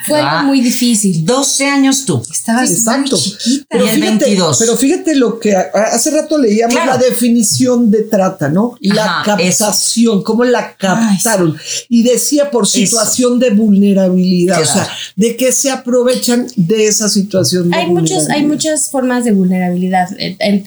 [0.07, 0.43] Fue algo ah.
[0.43, 1.25] muy difícil.
[1.25, 2.23] 12 años tú.
[2.31, 3.17] Estabas Exacto.
[3.17, 3.65] Muy chiquita.
[3.69, 4.59] Pero fíjate, 22.
[4.59, 8.77] Pero fíjate lo que hace rato leíamos la definición de trata, ¿no?
[8.79, 11.57] La captación, cómo la captaron.
[11.89, 14.87] Y decía por situación de vulnerabilidad, o sea,
[15.17, 17.69] de que se aprovechan de esa situación.
[17.69, 20.07] De hay, muchos, hay muchas formas de vulnerabilidad.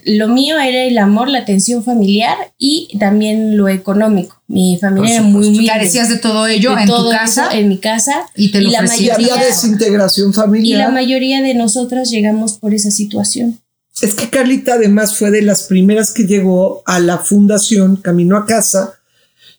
[0.04, 4.25] Lo mío era el amor, la atención familiar y también lo económico.
[4.46, 5.66] Mi familia era muy humilde.
[5.66, 7.48] Carecías de todo ello en tu casa.
[7.52, 8.26] En mi casa.
[8.34, 10.66] Y te lo la mayoría, había desintegración familiar.
[10.66, 13.60] Y la mayoría de nosotras llegamos por esa situación.
[14.02, 18.44] Es que Carlita además fue de las primeras que llegó a la fundación Camino a
[18.44, 18.94] Casa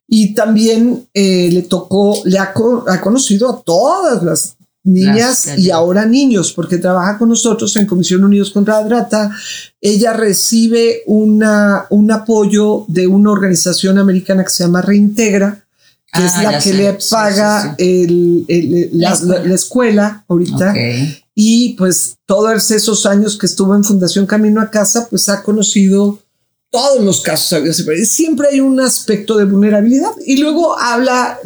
[0.08, 2.54] y también eh, le tocó, le ha,
[2.88, 4.57] ha, conocido a todas las
[4.88, 9.32] niñas y ahora niños, porque trabaja con nosotros en Comisión Unidos contra la Trata.
[9.82, 15.66] Ella recibe una, un apoyo de una organización americana que se llama Reintegra,
[16.12, 18.46] que es ah, la que le paga El,
[18.94, 20.26] la, escuela.
[20.28, 20.74] ahorita.
[21.36, 26.20] Y pues todos esos años que estuvo en Fundación Camino a Casa, pues ha conocido
[26.70, 27.62] todos los casos
[28.04, 31.40] siempre hay un aspecto de vulnerabilidad y luego habla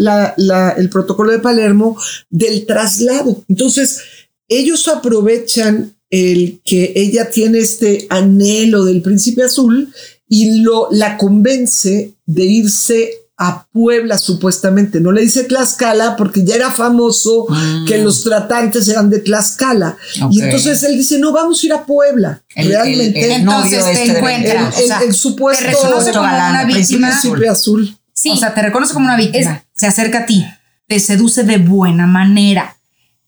[0.77, 1.97] el protocolo de Palermo
[2.29, 3.43] del traslado.
[3.47, 3.99] Entonces,
[4.47, 9.93] ellos aprovechan el que ella tiene este anhelo del príncipe azul
[10.27, 15.01] y lo, la convence de irse a Puebla supuestamente.
[15.01, 17.85] No le dice Tlaxcala porque ya era famoso mm.
[17.87, 19.97] que los tratantes eran de Tlaxcala.
[20.29, 22.43] Y entonces él dice, no, vamos a ir a Puebla.
[22.55, 23.33] Realmente.
[23.33, 24.71] entonces te este encuentra.
[25.03, 27.09] El, supuesto te reconoce como una víctima.
[27.49, 27.97] azul.
[28.13, 28.29] Sí.
[28.29, 29.65] O sea, te reconoce como una víctima.
[29.73, 30.45] se acerca a ti.
[30.85, 32.77] Te seduce de buena manera.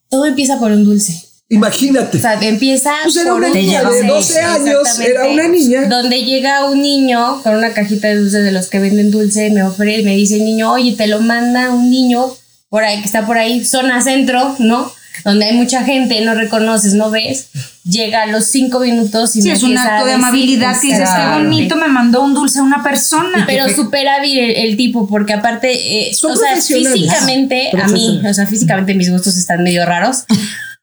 [0.09, 1.27] Todo empieza por un dulce.
[1.53, 2.17] Imagínate.
[2.17, 5.85] O sea, empieza pues era una niña de 12 años, era una niña.
[5.87, 9.61] Donde llega un niño con una cajita de dulces de los que venden dulce, me
[9.61, 12.25] ofrece, me dice el niño, oye, te lo manda un niño
[12.69, 14.91] por ahí, que está por ahí, zona centro, ¿no?
[15.23, 17.49] Donde hay mucha gente, no reconoces, no ves.
[17.83, 21.43] Llega a los cinco minutos y sí, es un acto de amabilidad que dices, qué
[21.43, 23.43] bonito, me mandó un dulce a una persona.
[23.45, 28.47] Pero súper hábil el, tipo, porque aparte, eh, o sea, físicamente, a mí, o sea,
[28.47, 30.23] físicamente mis gustos están medio raros.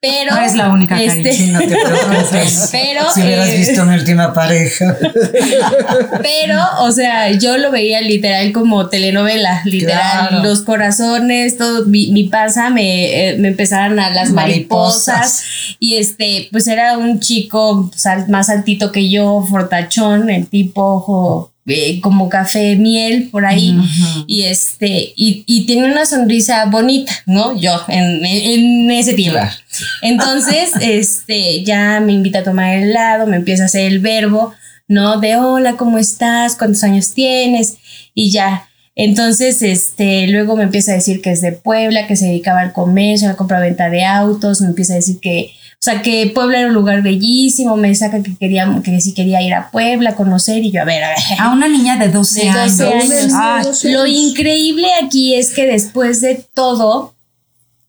[0.00, 0.34] Pero.
[0.34, 2.68] No es la única, este, no te preocupes.
[2.72, 3.12] Pero.
[3.12, 4.96] Si hubieras eh, visto mi última pareja.
[6.22, 9.60] Pero, o sea, yo lo veía literal como telenovela.
[9.66, 10.42] Literal.
[10.42, 11.84] Los corazones, todo.
[11.84, 15.44] Mi, mi panza me, eh, me empezaron a las mariposas.
[15.78, 17.90] Y este, pues era un chico
[18.28, 23.76] más altito que yo, fortachón, el tipo ojo eh, como café miel por ahí
[24.26, 29.40] y este y, y, tiene una sonrisa bonita no yo en, en ese tiempo.
[30.02, 34.52] Entonces este ya me invita a tomar el helado me empieza a hacer el verbo
[34.88, 37.76] no de hola cómo estás cuántos años tienes
[38.14, 42.26] y ya entonces, este, luego me empieza a decir que es de Puebla, que se
[42.26, 46.02] dedicaba al comercio, a la compra-venta de autos, me empieza a decir que o sea,
[46.02, 49.70] que Puebla era un lugar bellísimo, me saca que quería, que sí quería ir a
[49.70, 51.18] Puebla a conocer y yo, a ver, a ver.
[51.38, 53.82] A una niña de 12, años.
[53.84, 57.14] Lo increíble aquí es que después de todo,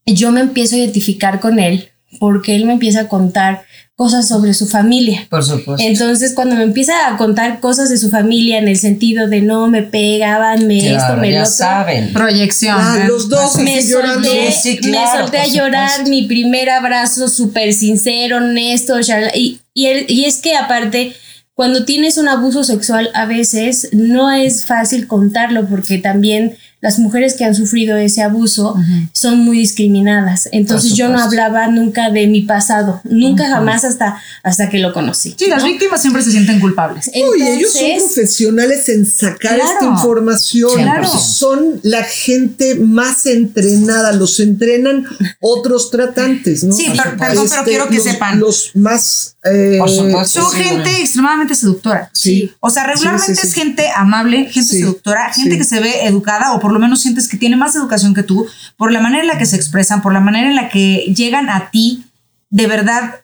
[0.05, 3.65] yo me empiezo a identificar con él porque él me empieza a contar
[4.01, 5.27] cosas sobre su familia.
[5.29, 5.87] Por supuesto.
[5.87, 9.67] Entonces, cuando me empieza a contar cosas de su familia en el sentido de no
[9.67, 12.11] me pegaban, me esto, me ya lo saben.
[12.11, 12.77] Proyección.
[12.79, 14.49] Ah, los dos me solté,
[14.89, 18.95] me solté a llorar, mi primer abrazo súper sincero, honesto,
[19.35, 21.13] y, y, y es que aparte
[21.53, 27.35] cuando tienes un abuso sexual a veces no es fácil contarlo porque también las mujeres
[27.35, 28.75] que han sufrido ese abuso
[29.13, 30.49] son muy discriminadas.
[30.51, 35.35] Entonces yo no hablaba nunca de mi pasado, nunca jamás hasta, hasta que lo conocí.
[35.37, 37.09] Sí, las víctimas siempre se sienten culpables.
[37.13, 40.71] Oye, ellos son profesionales en sacar esta información.
[41.11, 45.05] Son la gente más entrenada, los entrenan
[45.39, 46.73] otros tratantes, ¿no?
[46.73, 46.87] Sí,
[47.19, 48.39] perdón, pero quiero que sepan.
[48.39, 49.35] Los más...
[49.43, 49.79] Eh,
[50.25, 52.09] son gente extremadamente seductora.
[52.13, 52.51] Sí.
[52.59, 56.71] O sea, regularmente es gente amable, gente seductora, gente que se ve educada o por
[56.71, 59.37] por lo menos sientes que tiene más educación que tú, por la manera en la
[59.37, 62.05] que se expresan, por la manera en la que llegan a ti,
[62.49, 63.15] de verdad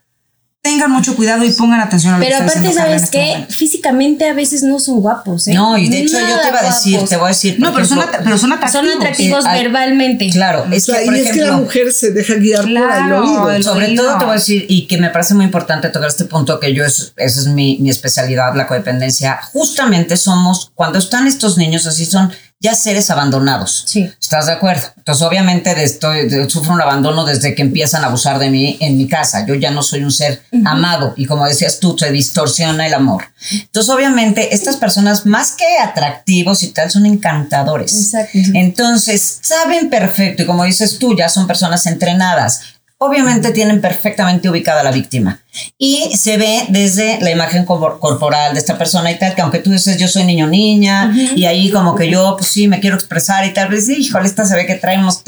[0.68, 3.26] tengan mucho cuidado y pongan atención a lo Pero que aparte, ¿sabes este qué?
[3.34, 3.54] momento.
[3.56, 5.54] Físicamente a veces no son guapos, ¿eh?
[5.54, 7.10] No, y de hecho yo te iba a decir, guapos.
[7.10, 7.56] te voy a decir.
[7.60, 8.86] No, pero son, ejemplo, pero son atractivos.
[8.88, 10.30] Son atractivos Eh, verbalmente.
[10.30, 12.62] Claro, O es sea, que, por y es que la ejemplo, mujer se deja guiar
[12.62, 13.52] por el Claro, oído.
[13.52, 14.04] el- sobre oído.
[14.04, 16.74] todo te voy a decir, y que me parece muy importante tocar este punto, que
[16.74, 19.40] yo es, esa es mi, mi especialidad, la codependencia.
[19.54, 23.84] Justamente somos, cuando están estos niños así, son ya seres abandonados.
[23.86, 24.12] Sí.
[24.20, 24.82] ¿Estás de acuerdo?
[24.98, 28.78] Entonces, obviamente, de estoy, de- sufro un abandono desde que empiezan a abusar de mí
[28.80, 29.46] en mi casa.
[29.46, 33.26] Yo ya no soy un ser amado y como decías tú, se distorsiona el amor.
[33.52, 37.94] Entonces, obviamente, estas personas, más que atractivos y tal, son encantadores.
[37.94, 38.40] Exacto.
[38.56, 42.62] Entonces, saben perfecto y como dices tú, ya son personas entrenadas.
[43.00, 45.40] Obviamente tienen perfectamente ubicada a la víctima.
[45.78, 49.60] Y se ve desde la imagen cor- corporal de esta persona y tal, que aunque
[49.60, 52.96] tú dices yo soy niño niña y ahí como que yo pues sí me quiero
[52.96, 55.24] expresar y tal vez, híjole, esta se ve que trae unos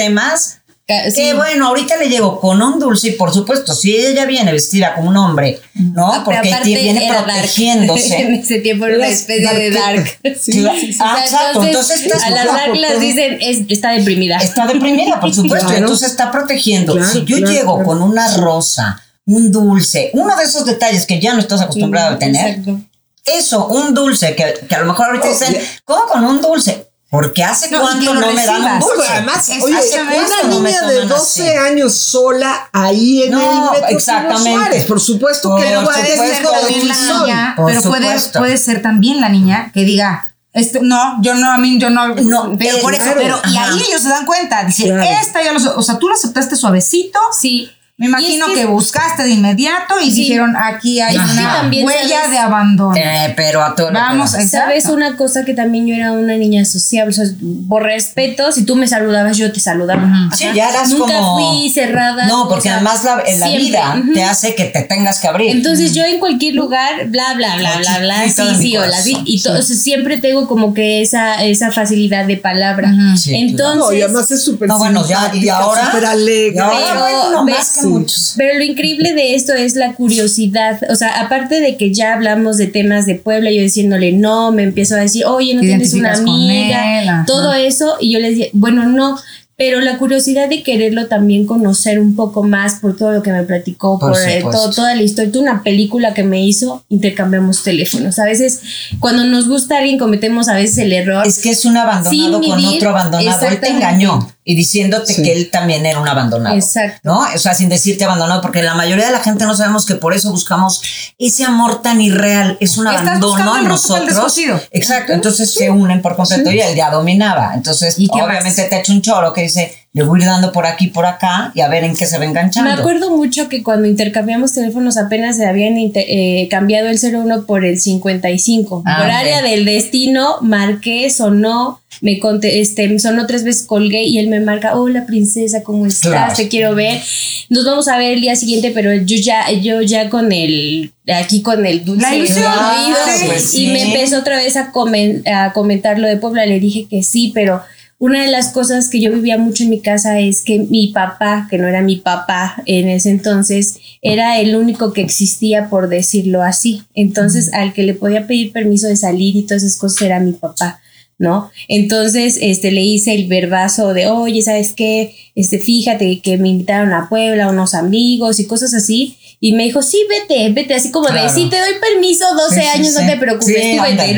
[1.16, 4.96] que bueno, ahorita le llego con un dulce y por supuesto, si ella viene vestida
[4.96, 6.12] como un hombre, ¿no?
[6.12, 7.18] Ah, Porque viene dark.
[7.20, 8.34] en protegiéndose.
[8.42, 10.20] ese tiempo era una especie de dark.
[10.40, 10.66] Sí, sí.
[10.68, 14.38] Ah, O sea, exacto, entonces a las dark las dicen es- está deprimida.
[14.38, 15.82] Está deprimida, por supuesto, Claro.
[15.86, 16.94] entonces está protegiendo.
[16.96, 21.20] Claro, si yo claro, llego con una rosa, un dulce, uno de esos detalles que
[21.20, 22.80] ya no estás acostumbrado a tener, Exacto.
[23.26, 25.58] eso, un dulce, que, que a lo mejor ahorita Oh, dicen.
[25.86, 26.89] ¿cómo con un dulce?
[27.12, 29.08] Porque hace No, cuánto no me dan un dulce.
[29.12, 31.58] Además, Es- oye, hace una cuánto no me niña de toman 12 así.
[31.58, 34.52] años sola ahí en No, el metro exactamente.
[34.60, 34.86] Suárez.
[34.86, 36.02] Por supuesto que no va a supuesto.
[36.24, 38.40] decir ser Puede con también la niña, pero puede, supuesto.
[38.40, 42.10] puede ser también la niña que diga, este, no, yo no, a mí, yo no,
[42.10, 43.20] No, pero por eso, claro.
[43.22, 45.02] pero, y ahí ellos se dan cuenta, dice, Claro.
[45.04, 47.72] esta ya lo, o sea, tú lo aceptaste suavecito, Sí.
[48.00, 50.22] Me imagino es que, que- buscaste de inmediato y Sí.
[50.22, 52.32] dijeron, aquí hay una también, huella ¿sabes?
[52.32, 52.96] de abandono.
[52.96, 54.58] Eh, pero a todo lo que Vamos, exacto.
[54.58, 57.12] ¿Sabes una cosa que también yo era una niña sociable?
[57.12, 57.26] O sea,
[57.68, 60.30] por respeto, si tú me saludabas, yo te saludaba.
[60.36, 61.38] Sí, ya eras Nunca como...
[61.60, 62.26] fui cerrada.
[62.28, 63.68] No, o porque sea, además la, en la siempre.
[63.68, 65.52] vida te hace que te tengas que abrir.
[65.56, 69.18] Entonces yo en cualquier lugar, bla, bla, bla, bla, bla, sí, sí, hola, sí.
[69.26, 72.90] Y to- o sea, siempre tengo como que esa, esa facilidad de palabra.
[73.18, 76.54] Sí, Entonces, No, y además es súper No, bueno, ya, y ahora- súper alegre.
[76.56, 77.89] Pero, bueno, ves, más que sí.
[77.90, 78.34] Muchos.
[78.38, 80.80] Pero lo increíble de esto es la curiosidad.
[80.90, 84.64] O sea, aparte de que ya hablamos de temas de Puebla, yo diciéndole no, me
[84.64, 87.98] empiezo a decir, oye, no tienes una amiga, él, todo eso.
[88.00, 89.18] Y yo les dije, bueno, no.
[89.60, 93.44] Pero la curiosidad de quererlo también conocer un poco más por todo lo que me
[93.44, 97.62] platicó, Por por, eh, todo, toda la historia, toda una película que me hizo, intercambiamos
[97.62, 98.20] teléfonos.
[98.20, 98.62] A veces,
[99.02, 101.28] cuando nos gusta alguien, cometemos a veces el error.
[101.28, 103.48] Es que es un abandonado con otro abandonado.
[103.48, 105.22] Él te engañó y diciéndote Sí.
[105.22, 106.56] que él también era un abandonado.
[106.56, 107.02] Exacto.
[107.04, 107.20] ¿No?
[107.20, 110.16] O sea, sin decirte abandonado, porque la mayoría de la gente no sabemos que por
[110.16, 110.82] eso buscamos
[111.20, 112.58] ese amor tan irreal.
[112.60, 114.36] Es un Estás abandono a nosotros.
[114.72, 115.14] Exacto.
[115.14, 117.52] Entonces se unen por completo y él ya dominaba.
[117.54, 118.70] Entonces, ¿Y obviamente más?
[118.72, 121.52] te echa un choro que dice, le voy a ir dando por aquí por acá
[121.54, 122.70] y a ver en qué se va enganchando.
[122.74, 127.46] Me acuerdo mucho que cuando intercambiamos teléfonos apenas se habían inter- eh, cambiado el 01
[127.46, 128.84] por el 55.
[128.86, 129.12] Ah, por ok.
[129.14, 134.40] área del destino, marqué, sonó, me conté, este, sonó tres veces, colgué y él me
[134.40, 136.12] marca, hola princesa, ¿cómo estás?
[136.12, 136.34] Claro.
[136.36, 137.02] Te quiero ver.
[137.50, 141.42] Nos vamos a ver el día siguiente, pero yo ya, yo ya con el, aquí
[141.42, 143.68] con el dulce La ilusión, oído, sí, pues y sí.
[143.68, 147.32] me empezó otra vez a, comen- a comentar lo de Puebla, le dije que sí,
[147.34, 147.62] pero
[148.00, 151.48] una de las cosas que yo vivía mucho en mi casa es que mi papá,
[151.50, 156.42] que no era mi papá en ese entonces, era el único que existía, por decirlo
[156.42, 156.82] así.
[156.96, 160.32] Entonces, al que le podía pedir permiso de salir y todas esas cosas era mi
[160.32, 160.80] papá.
[161.22, 161.52] ¿No?
[161.68, 165.14] Entonces, este, le hice el verbazo de, oye, ¿sabes qué?
[165.36, 169.18] Este, fíjate que me invitaron a Puebla unos amigos y cosas así.
[169.42, 171.24] Y me dijo, sí, vete, vete, así como Claro.
[171.24, 173.02] de, sí, te doy permiso, 12 Sí, sí, años, sí.
[173.04, 174.16] no te preocupes, tú vete.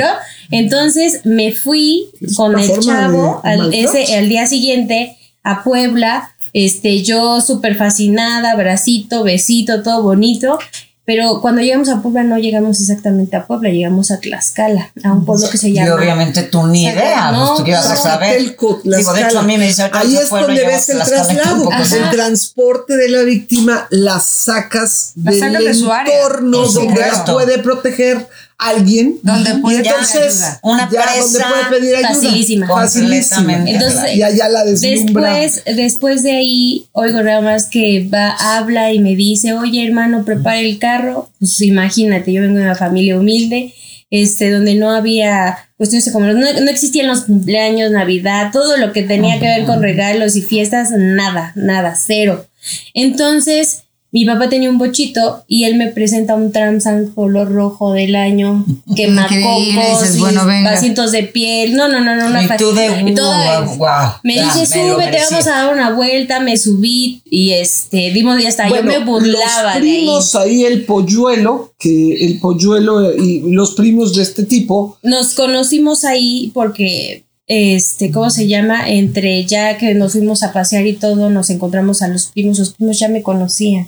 [0.52, 7.42] Entonces me fui con el chavo al, ese, al día siguiente a Puebla, este, yo
[7.42, 10.60] súper fascinada, bracito, besito, todo bonito.
[11.04, 15.26] Pero cuando llegamos a Puebla no llegamos exactamente a Puebla, llegamos a Tlaxcala, a un
[15.26, 15.96] pueblo que se Y llama...
[15.96, 18.30] obviamente tú ni idea, no, pues tú qué ibas a saber.
[18.30, 20.98] Zapatelco, Digo, de hecho, a mí me dice, Ahí vas es Puebla, donde ves el
[20.98, 25.92] y traslado, pues el transporte de la víctima la sacas La del sacas de su
[25.92, 26.14] área.
[26.16, 28.28] entorno donde puede proteger
[28.62, 29.16] alguien.
[29.24, 30.60] Donde Y puede pedir entonces, ayuda.
[30.62, 32.14] Una ya presa donde puede pedir ayuda.
[32.14, 32.68] facilísima.
[32.68, 33.70] Facilísima.
[33.70, 35.34] Entonces, y allá la deslumbra.
[35.34, 40.24] Después, después de ahí, oigo nada más que va, habla y me dice, oye hermano,
[40.24, 41.30] prepara el carro.
[41.40, 43.74] Pues imagínate, yo vengo de una familia humilde,
[44.12, 49.02] este, donde no había cuestiones como, no, no existían los cumpleaños, Navidad, todo lo que
[49.02, 52.46] tenía que ver con regalos y fiestas, nada, nada, cero.
[52.94, 58.16] Entonces, mi papá tenía un bochito y él me presenta un Transan color rojo del
[58.16, 60.72] año, quemacocos, bueno, venga.
[60.72, 61.76] vasitos de piel.
[61.76, 62.28] No, no, no, no.
[62.28, 63.78] Una Y tú de, fa- y todo wow, eso.
[63.78, 63.88] wow,
[64.24, 65.26] Me ya, dice, me súbete, merecí".
[65.32, 66.40] vamos a dar una vuelta.
[66.42, 68.68] Me subí y este, dimos ya hasta.
[68.70, 69.80] yo me burlaba los de ahí.
[69.80, 70.66] primos ahí.
[70.66, 77.24] el polluelo, que el polluelo y los primos de este tipo, Nos conocimos ahí porque,
[77.48, 78.90] este, ¿cómo se llama?
[78.90, 82.60] Entre ya que nos fuimos a pasear y todo, nos encontramos a los primos.
[82.60, 83.88] Los primos ya me conocían.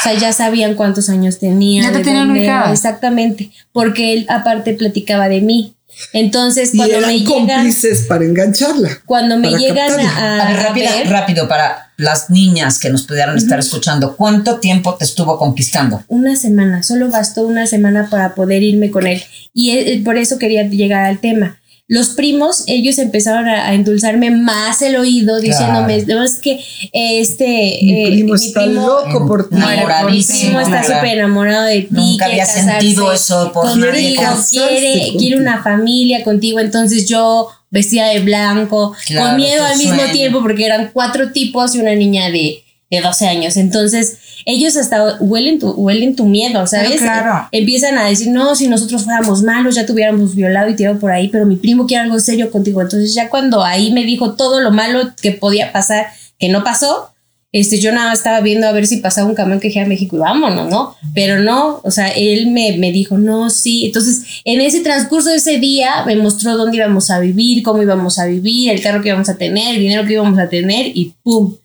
[0.00, 1.82] O sea, ya sabían cuántos años tenía.
[1.84, 2.72] Ya te de tenían ubicada.
[2.72, 3.50] Exactamente.
[3.72, 5.76] Porque él aparte platicaba de mí.
[6.12, 9.00] Entonces, y cuando eran me llegan, cómplices para engancharla.
[9.06, 10.42] cuando me llegan captarla.
[10.42, 14.94] a, A ver, ver, rápido, para las niñas que nos pudieran estar escuchando, ¿cuánto tiempo
[14.96, 16.02] te estuvo conquistando?
[16.08, 19.22] una semana, solo bastó una semana para poder irme con él.
[19.54, 21.58] Y eh, por eso quería llegar al tema.
[21.88, 26.58] Los primos, ellos empezaron a, a endulzarme más el oído, diciéndome, no, es que
[26.92, 27.78] este...
[27.82, 29.54] Mi eh, primo está primo- loco por ti.
[29.54, 30.94] Enamoradísimo, primo está claro.
[30.94, 31.88] súper enamorado de ti.
[31.90, 34.22] Nunca había sentido eso por contigo.
[34.50, 36.58] Quiere quiere, una familia contigo.
[36.58, 40.12] Entonces yo vestida de blanco, Claro, con miedo al mismo sueño.
[40.12, 43.56] tiempo, porque eran cuatro tipos y una niña de, de 12 años.
[43.56, 47.00] Entonces ellos hasta huelen tu, huelen tu miedo, ¿sabes?
[47.00, 47.48] claro.
[47.52, 51.28] Empiezan a decir, no, si nosotros fuéramos malos, ya tuviéramos violado y tirado por ahí,
[51.28, 52.80] pero mi primo quiere algo serio contigo.
[52.80, 56.06] Entonces ya cuando ahí me dijo todo lo malo que podía pasar,
[56.38, 57.12] que no pasó,
[57.52, 59.86] este, yo nada más estaba viendo a ver si pasaba un camión que dije a
[59.86, 60.94] México y vámonos, ¿no?
[61.14, 63.86] Pero no, o sea, él me, me dijo, no, sí.
[63.86, 68.18] Entonces, en ese transcurso de ese día, me mostró dónde íbamos a vivir, cómo íbamos
[68.18, 71.14] a vivir, el carro que íbamos a tener, el dinero que íbamos a tener y
[71.22, 71.56] ¡pum!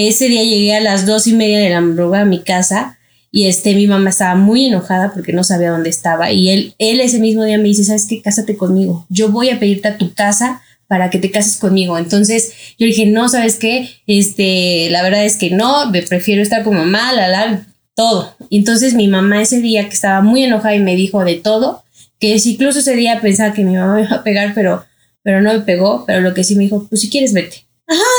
[0.00, 3.00] Ese día llegué a las dos y media de la madrugada a mi casa
[3.32, 7.00] y este, mi mamá estaba muy enojada porque no sabía dónde estaba y él, él
[7.00, 8.22] ese mismo día me dice, ¿sabes qué?
[8.22, 9.06] Cásate conmigo.
[9.08, 11.98] Yo voy a pedirte a tu casa para que te cases conmigo.
[11.98, 13.88] Entonces yo dije, no, ¿sabes qué?
[14.06, 18.36] Este, la verdad es que no, me prefiero estar con mamá, la, la, todo.
[18.52, 21.82] Entonces mi mamá ese día que estaba muy enojada y me dijo de todo,
[22.20, 24.84] que incluso ese día pensaba que mi mamá me iba a pegar, pero,
[25.24, 27.67] pero no me pegó, pero lo que sí me dijo, pues si quieres vete.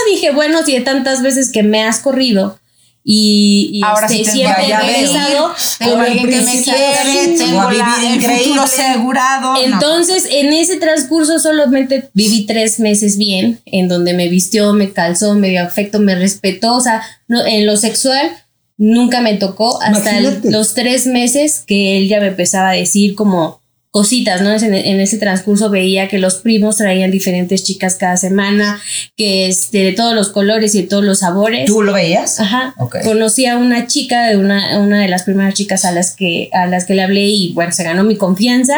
[0.09, 2.59] Dije, bueno, si de tantas veces que me has corrido
[3.03, 7.95] y, y Ahora este, sí siempre he regresado, Con el que me quiere, tengo la-
[8.13, 9.53] el futuro asegurado.
[9.53, 9.61] no.
[9.61, 15.33] Entonces, en ese transcurso solamente viví tres meses bien, en donde me vistió, me calzó,
[15.35, 18.31] me dio afecto, me respetó, o sea, no, en lo sexual
[18.77, 23.15] nunca me tocó hasta el- los tres meses que él ya me empezaba a decir
[23.15, 23.58] como
[23.91, 24.51] cositas, ¿no?
[24.51, 28.79] En, en ese transcurso veía que los primos traían diferentes chicas cada semana,
[29.17, 31.65] que este, de todos los colores y de todos los sabores.
[31.65, 32.39] ¿Tú lo veías?
[32.39, 32.75] Ajá.
[32.77, 32.97] Ok.
[33.03, 36.67] Conocí a una chica, de una, una de las primeras chicas a las que a
[36.67, 38.75] las que le hablé y bueno, se ganó mi confianza.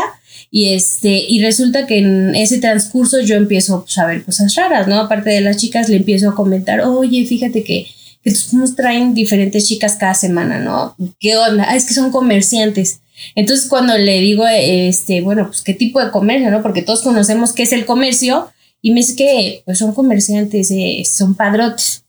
[0.53, 4.87] Y este, y resulta que en ese transcurso yo empiezo pues, a ver cosas raras,
[4.87, 4.99] ¿no?
[4.99, 7.87] Aparte de las chicas, le empiezo a comentar, oye, fíjate que,
[8.21, 10.95] que tus primos traen diferentes chicas cada semana, ¿no?
[11.21, 11.67] ¿Qué onda?
[11.69, 12.99] Ah, es que son comerciantes.
[13.35, 16.61] Entonces, cuando le digo, este, bueno, pues qué tipo de comercio, ¿no?
[16.61, 18.49] Porque todos conocemos qué es el comercio,
[18.81, 22.03] y me dice que pues son comerciantes, eh, son padrotes.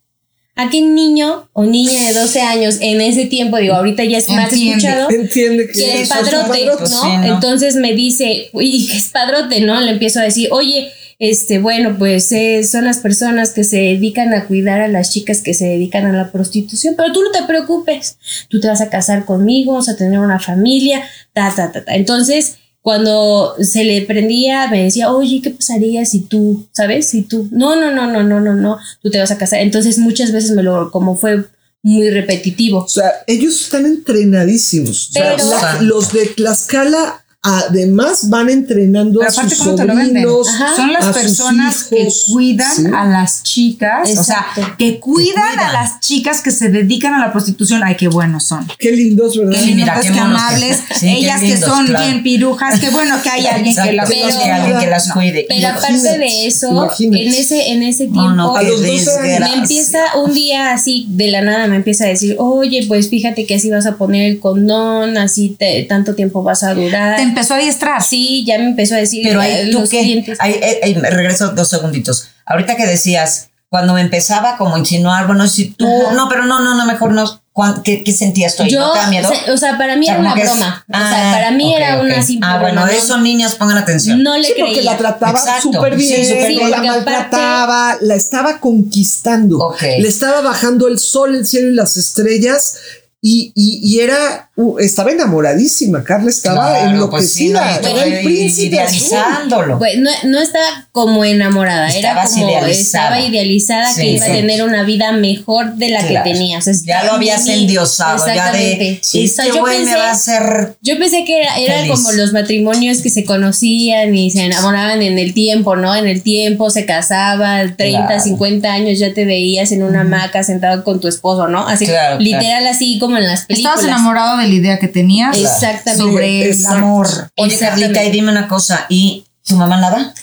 [0.55, 4.29] ¿A qué niño o niña de 12 años en ese tiempo, digo, ahorita ya es
[4.29, 4.87] más Entiende.
[4.87, 6.91] escuchado, Entiende que que el son padrote, padrotes.
[6.91, 7.03] ¿no?
[7.03, 7.25] Sí, ¿no?
[7.35, 9.61] Entonces me dice, uy, ¿qué es padrote?
[9.61, 9.81] ¿No?
[9.81, 10.93] Le empiezo a decir, oye,
[11.25, 15.41] este, bueno, pues eh, son las personas que se dedican a cuidar a las chicas
[15.41, 18.17] que se dedican a la prostitución, pero tú no te preocupes,
[18.49, 21.95] tú te vas a casar conmigo, vas a tener una familia, ta, ta, ta, ta.
[21.95, 27.07] Entonces, cuando se le prendía, me decía, oye, ¿qué pasaría si tú, sabes?
[27.07, 29.61] Si tú, no, no, no, no, no, no, no, tú te vas a casar.
[29.61, 31.45] Entonces, muchas veces me lo, como fue
[31.85, 32.79] muy repetitivo.
[32.81, 35.11] O sea, ellos están entrenadísimos.
[35.11, 39.77] O sea, Pero- la- los de Tlaxcala además van entrenando Pero a aparte, sus ¿cómo
[39.77, 40.23] te lo venden?
[40.23, 40.47] sobrinos.
[40.77, 42.25] Son las a sus personas que hijos.
[42.33, 42.85] cuidan Sí.
[42.95, 44.75] a las chicas, o sea, Exacto.
[44.79, 45.59] que cuidan, cuidan.
[45.59, 47.83] a las chicas que se dedican a la prostitución.
[47.85, 48.67] Ay, qué buenos son.
[48.79, 49.53] Qué lindos, ¿verdad?
[49.55, 50.77] Qué lindos, qué qué monos que- amables.
[50.95, 52.05] sí, qué Ellas que son claro.
[52.07, 52.79] bien pirujas.
[52.81, 55.47] Qué bueno que hay alguien que las Exacto, Pero- que alguien que las cuide.
[55.49, 57.27] Pero aparte de eso, imagínate.
[57.27, 59.05] en ese, en ese tiempo, No, no, A qué los 12 años.
[59.23, 59.57] desgracia.
[59.57, 63.47] me empieza un día así de la nada, me empieza a decir, oye, pues fíjate
[63.47, 67.17] que así vas a poner el condón, así te- tanto tiempo vas a durar.
[67.17, 68.03] Te empezó a adiestrar.
[68.03, 70.39] Sí, ya me empezó a decir Pero ahí tú los qué, clientes.
[70.41, 72.29] ahí, eh, eh, regreso dos segunditos.
[72.47, 76.15] Ahorita que decías, cuando me empezaba como a insinuar, bueno, si tú, Ajá.
[76.15, 77.41] no, pero no, no, no, mejor no.
[77.55, 78.71] ¿Cuán- ¿Qué, qué sentías tú ahí?
[78.71, 79.31] Yo, ¿No te da miedo?
[79.53, 80.85] o sea, para mí O sea, era una que es- broma.
[80.89, 82.03] o Ah, sea, para mí ok, era ok.
[82.05, 82.97] una simple Ah, bueno, broma.
[82.97, 84.23] eso, no, niñas, pongan atención.
[84.23, 84.93] no le Sí, porque creía.
[84.93, 86.71] la trataba súper bien, Sí, bien.
[86.71, 89.83] la porque aparte- maltrataba, la estaba conquistando, Ok.
[89.83, 92.77] le estaba bajando el sol, el cielo y las estrellas
[93.25, 98.05] Y, y, y era, uh, estaba enamoradísima, Carla estaba Claro, pues sí, enloquecida, no, era
[98.19, 98.97] el príncipe azul.
[98.99, 99.79] idealizándolo.
[99.79, 102.71] Pues, no, no estaba como enamorada, era como idealizada.
[102.73, 104.33] estaba idealizada Sí, que iba sí.
[104.33, 106.25] a tener una vida mejor de la Claro.
[106.25, 106.59] que tenía.
[106.59, 110.13] O sea, Ya lo habías endiosado, ya de este yo güey me pensé- va a
[110.13, 115.01] hacer Yo pensé que era, era como los matrimonios que se conocían y se enamoraban
[115.01, 115.95] en el tiempo, ¿no?
[115.95, 118.23] En el tiempo se casaban, 30, Claro.
[118.23, 121.69] 50 años ya te veías en una hamaca sentado con tu esposo, ¿no?
[121.69, 123.75] Así, Claro, literal así como en las películas.
[123.79, 126.03] Estabas enamorado de la idea que tenías Exactamente.
[126.05, 127.09] sobre el amor.
[127.37, 127.59] Oye.
[127.59, 130.15] Carlita, y dime una cosa, ¿y tu mamá nada?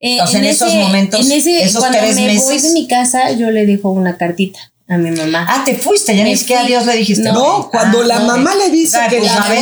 [0.00, 2.62] Eh, O sea, en esos momentos, en ese, esos cuando tres me voy meses.
[2.62, 5.46] de mi casa, yo le dejo una cartita a mi mamá.
[5.48, 7.22] Ah, te fuiste, ya ni siquiera adiós le dijiste.
[7.32, 8.26] No, cuando Ah, la no.
[8.26, 9.60] mamá le dice Ay, que pues, la a de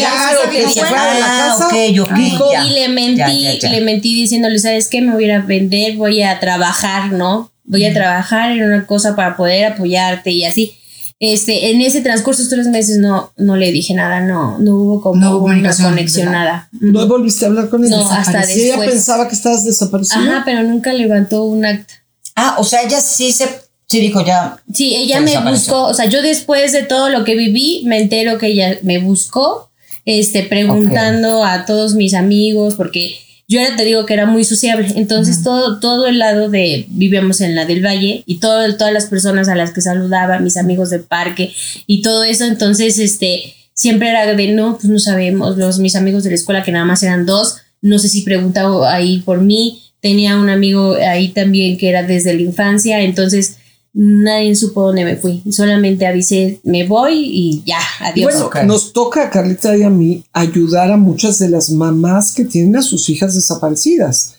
[0.00, 1.68] la casa o que se fuera de la Ah, casa,
[2.16, 2.64] dijo, ya.
[2.64, 3.68] y le mentí, Ya, ya, ya.
[3.70, 5.00] le mentí diciéndole, ¿sabes qué?
[5.00, 7.52] Me voy a ir a vender, voy a trabajar, ¿no?
[7.62, 10.76] Voy a trabajar en una cosa para poder apoyarte y así.
[11.24, 15.00] Este, en ese transcurso de tres meses no, no le dije nada, no, no hubo
[15.00, 16.68] como No hubo una comunicación, conexión, nada.
[16.72, 17.96] no volviste a hablar con ella.
[17.96, 18.90] No, hasta Y ella después.
[18.90, 20.18] pensaba que estabas desaparecida.
[20.20, 21.94] Ajá, pero nunca levantó un acta.
[22.36, 23.48] Ah, o sea, ella sí se,
[23.86, 24.56] sí dijo ya.
[24.72, 28.38] Sí, ella me buscó, o sea, yo después de todo lo que viví, me entero
[28.38, 29.70] que ella me buscó,
[30.04, 33.16] este, preguntando a todos mis amigos, porque
[33.46, 37.40] yo era, te digo que era muy sociable, entonces todo, todo el lado de, vivíamos
[37.40, 40.90] en la del Valle, y todo, todas las personas a las que saludaba, mis amigos
[40.90, 41.52] de parque,
[41.86, 46.24] y todo eso, entonces, este, siempre era de, no, pues no sabemos, los, mis amigos
[46.24, 49.82] de la escuela, que nada más eran dos, no sé si preguntaba ahí por mí,
[50.00, 53.56] tenía un amigo ahí también que era desde la infancia, entonces
[53.94, 55.42] nadie supo dónde me fui.
[55.50, 58.50] Solamente avisé, me voy y ya, adiós.
[58.50, 62.44] bueno, nos toca a Carlita y a mí ayudar a muchas de las mamás que
[62.44, 64.34] tienen a sus hijas desaparecidas.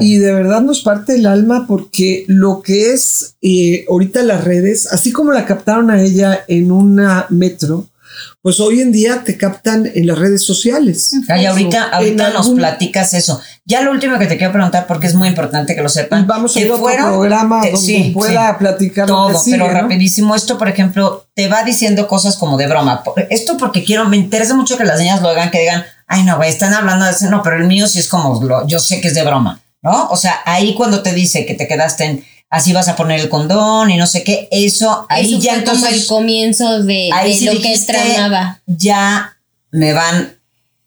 [0.00, 4.86] Y de verdad nos parte el alma porque lo que es eh, ahorita las redes,
[4.92, 7.86] así como la captaron a ella en una metro,
[8.42, 11.10] pues hoy en día te captan en las redes sociales.
[11.28, 13.40] Ay, ahorita, ahorita nos algún- platicas eso.
[13.64, 16.26] Ya lo último que te quiero preguntar, porque es muy importante que lo sepan.
[16.26, 18.56] vamos a que ir a otro fueron- programa te- donde sí, pueda sí.
[18.58, 19.80] platicar todo, sigue, pero ¿no?
[19.80, 20.34] rapidísimo.
[20.34, 23.02] Esto, por ejemplo, te va diciendo cosas como de broma.
[23.30, 26.36] Esto porque quiero, me interesa mucho que las niñas lo hagan, que digan, ay, no,
[26.36, 27.28] güey, están hablando de eso.
[27.30, 30.08] No, pero el mío sí es como, lo- yo sé que es de broma, ¿no?
[30.10, 33.28] O sea, ahí cuando te dice que te quedaste en, así vas a poner el
[33.28, 37.10] condón y no sé qué, eso, ahí Eso ya fue como entonces, el comienzo de,
[37.12, 38.60] ahí de sí lo dijiste, que tramaba.
[38.66, 39.36] ya
[39.70, 40.34] me van.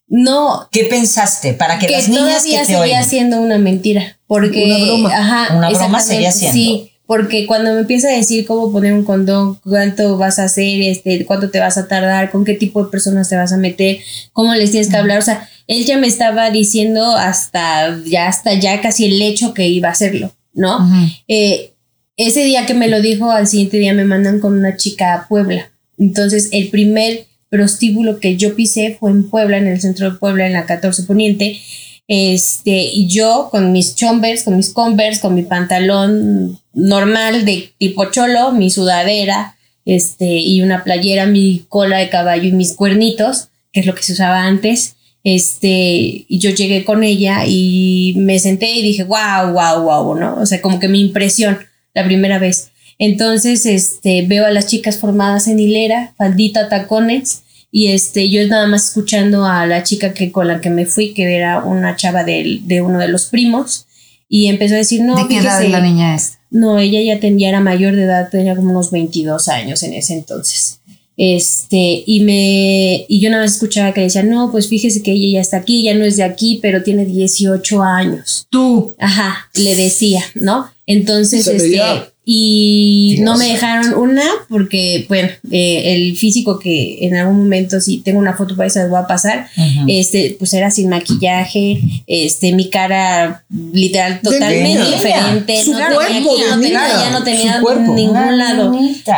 [0.08, 1.54] No, ¿Qué pensaste?
[1.54, 3.06] Para que, que las niñas todavía que te seguía oigan.
[3.10, 4.18] siendo una mentira.
[4.28, 5.10] Porque, Una broma.
[5.18, 6.54] Ajá, Una broma seguía siendo.
[6.54, 10.82] Sí, porque cuando me empieza a decir cómo poner un condón, cuánto vas a hacer,
[10.82, 14.00] este, cuánto te vas a tardar, con qué tipo de personas te vas a meter,
[14.34, 18.54] cómo les tienes que hablar, o sea, él ya me estaba diciendo hasta ya hasta
[18.54, 20.90] ya casi el hecho que iba a hacerlo, ¿no?
[21.28, 21.74] Eh,
[22.18, 25.28] ese día que me lo dijo, al siguiente día me mandan con una chica a
[25.28, 25.72] Puebla.
[25.98, 30.48] Entonces, el primer prostíbulo que yo pisé fue en Puebla, en el centro de Puebla,
[30.48, 31.60] en la 14 Poniente.
[32.08, 38.06] Este, y yo con mis chombers, con mis converse, con mi pantalón normal de tipo
[38.12, 43.82] cholo, mi sudadera, este, y una playera, mi cola de caballo y mis cuernitos, que
[43.82, 44.96] es lo que se usaba antes.
[45.24, 50.36] Este, y yo llegué con ella y me senté y dije, wow, wow, wow, ¿no?
[50.42, 51.60] O sea, como que mi impresión
[51.94, 52.70] la primera vez.
[52.98, 58.68] Entonces, este, veo a las chicas formadas en hilera, faldita, tacones, y este, yo nada
[58.68, 62.24] más escuchando a la chica que con la que me fui, que era una chava
[62.24, 63.88] del- de, uno de los primos,
[64.28, 66.40] y empezó a decir, no, ¿De qué edad es la niña esta?
[66.52, 69.94] no, ella ya, ten- ya era mayor de edad, tenía como unos 22 años en
[69.94, 70.81] ese entonces.
[71.24, 75.34] Este, y me, y yo nada más escuchaba que decía, no, pues fíjese que ella
[75.34, 78.48] ya está aquí, ya no es de aquí, pero tiene 18 años.
[78.50, 78.96] Tú.
[78.98, 80.72] Ajá, le decía, ¿no?
[80.88, 82.12] Entonces, este, veía.
[82.26, 87.80] y Dios no me dejaron una porque, bueno, eh, el físico que en algún momento,
[87.82, 89.48] si tengo una foto para eso, les voy a pasar,
[89.88, 96.56] este, pues era sin maquillaje, este, mi cara literal totalmente diferente, Su no cuerpo tenía,
[96.56, 97.62] no tenía, ya no tenía
[97.94, 98.74] ningún lado.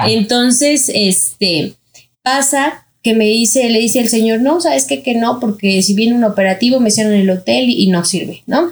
[0.06, 1.76] Entonces, este,
[2.24, 5.04] pasa que me dice, le dice el señor, no, sabes qué?
[5.04, 8.44] que no, porque si viene un operativo me hicieron el hotel y, y no sirve,
[8.48, 8.72] ¿no?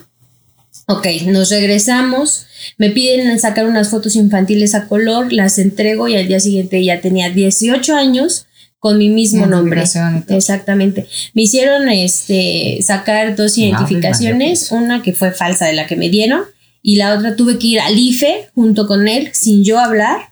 [0.88, 2.48] Ok, nos regresamos,
[2.78, 7.02] me piden sacar unas fotos infantiles a color, las entrego y al día siguiente ya
[7.02, 8.48] tenía 18 años
[8.80, 9.84] con mi mismo nombre.
[10.28, 11.06] Exactamente.
[11.34, 16.10] Me hicieron este sacar dos identificaciones, mía, una que fue falsa de la que me
[16.10, 16.42] dieron
[16.82, 20.31] y la otra tuve que ir al IFE junto con él sin yo hablar.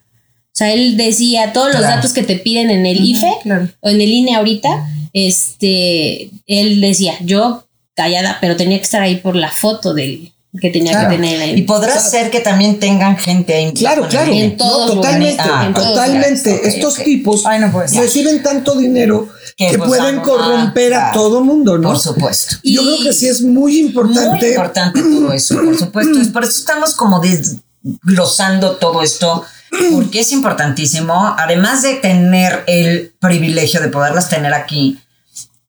[0.60, 1.96] O sea, él decía todos los Claro.
[1.96, 3.70] datos que te piden en el IFE claro.
[3.80, 4.68] o en el INE ahorita,
[5.14, 10.70] este, él decía, yo callada, pero tenía que estar ahí por la foto del, que
[10.70, 11.10] tenía Claro.
[11.12, 11.54] que tener ahí.
[11.60, 13.72] Y podrá ser que también tengan gente ahí.
[13.74, 14.32] Claro, claro.
[14.34, 15.54] el- En todos No, totalmente, lugares.
[15.62, 16.68] Ah, en todos totalmente.
[16.68, 18.02] Estos tipos Ay, no puede ser.
[18.02, 21.90] reciben tanto dinero Que, que, pues, pueden corromper a todo mundo, ¿no?
[21.90, 22.58] Por supuesto.
[22.64, 24.30] Y Yo creo que sí es muy importante.
[24.46, 26.20] Muy importante todo eso, por supuesto.
[26.22, 29.44] Y por eso estamos como desglosando todo esto,
[29.94, 31.36] porque es importantísimo.
[31.38, 35.00] Además de tener el privilegio de poderlas tener aquí,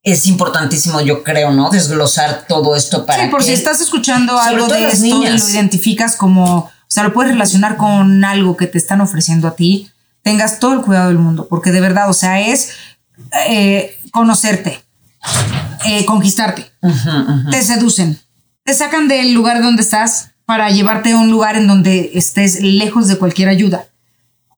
[0.03, 1.71] es importantísimo, yo creo, ¿no?
[1.71, 5.49] Desglosar todo esto para Sí, por que- si estás escuchando algo de esto y lo
[5.49, 9.91] identificas como, o sea, lo puedes relacionar con algo que te están ofreciendo a ti,
[10.23, 12.71] tengas todo el cuidado del mundo, porque de verdad, o sea, es
[13.49, 14.83] eh, conocerte,
[15.85, 16.71] eh, conquistarte,
[17.51, 18.19] te seducen,
[18.65, 23.07] te sacan del lugar donde estás para llevarte a un lugar en donde estés lejos
[23.07, 23.87] de cualquier ayuda.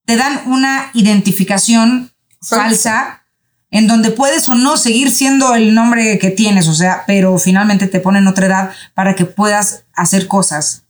[0.05, 3.24] Te dan una identificación falsa
[3.70, 7.86] en donde puedes o no seguir siendo el nombre que tienes, o sea, pero finalmente
[7.86, 10.82] te ponen otra edad para que puedas hacer cosas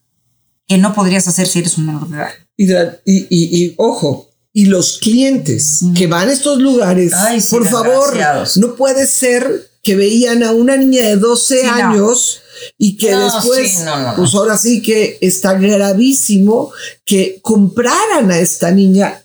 [0.66, 2.28] que no podrías hacer si eres un menor de edad.
[2.56, 7.50] Y, y- y- y, ojo, y los clientes que van a estos lugares, Ay, sí,
[7.50, 8.18] por favor,
[8.56, 11.72] no puede ser que veían a una niña de 12 Sí, no.
[11.72, 12.41] años
[12.78, 14.16] y que No, después, sí, no, no, no.
[14.16, 16.70] pues ahora sí que está gravísimo
[17.04, 19.22] que compraran a esta niña.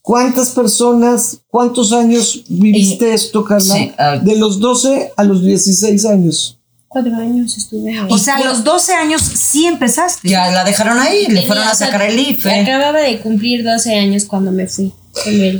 [0.00, 3.74] ¿Cuántas personas, cuántos años viviste esto, Carla?
[3.74, 4.16] Sí, ah.
[4.18, 6.58] de los 12 a los 16 años.
[6.86, 8.06] Cuatro años estuve ahí.
[8.08, 10.28] O sea, a los 12 años sí empezaste.
[10.28, 12.60] Ya la dejaron ahí, le fueron a sacar el IFE.
[12.60, 14.92] Acababa de cumplir 12 años cuando me fui.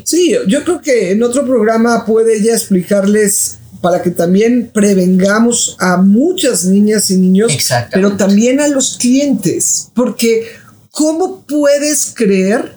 [0.04, 5.96] Sí, yo creo que en otro programa puede ella explicarles para que también prevengamos a
[5.98, 7.52] muchas niñas y niños,
[7.92, 10.46] pero también a los clientes, porque
[10.90, 12.76] ¿cómo puedes creer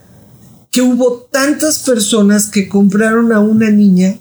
[0.72, 4.18] que hubo tantas personas que compraron a una niña?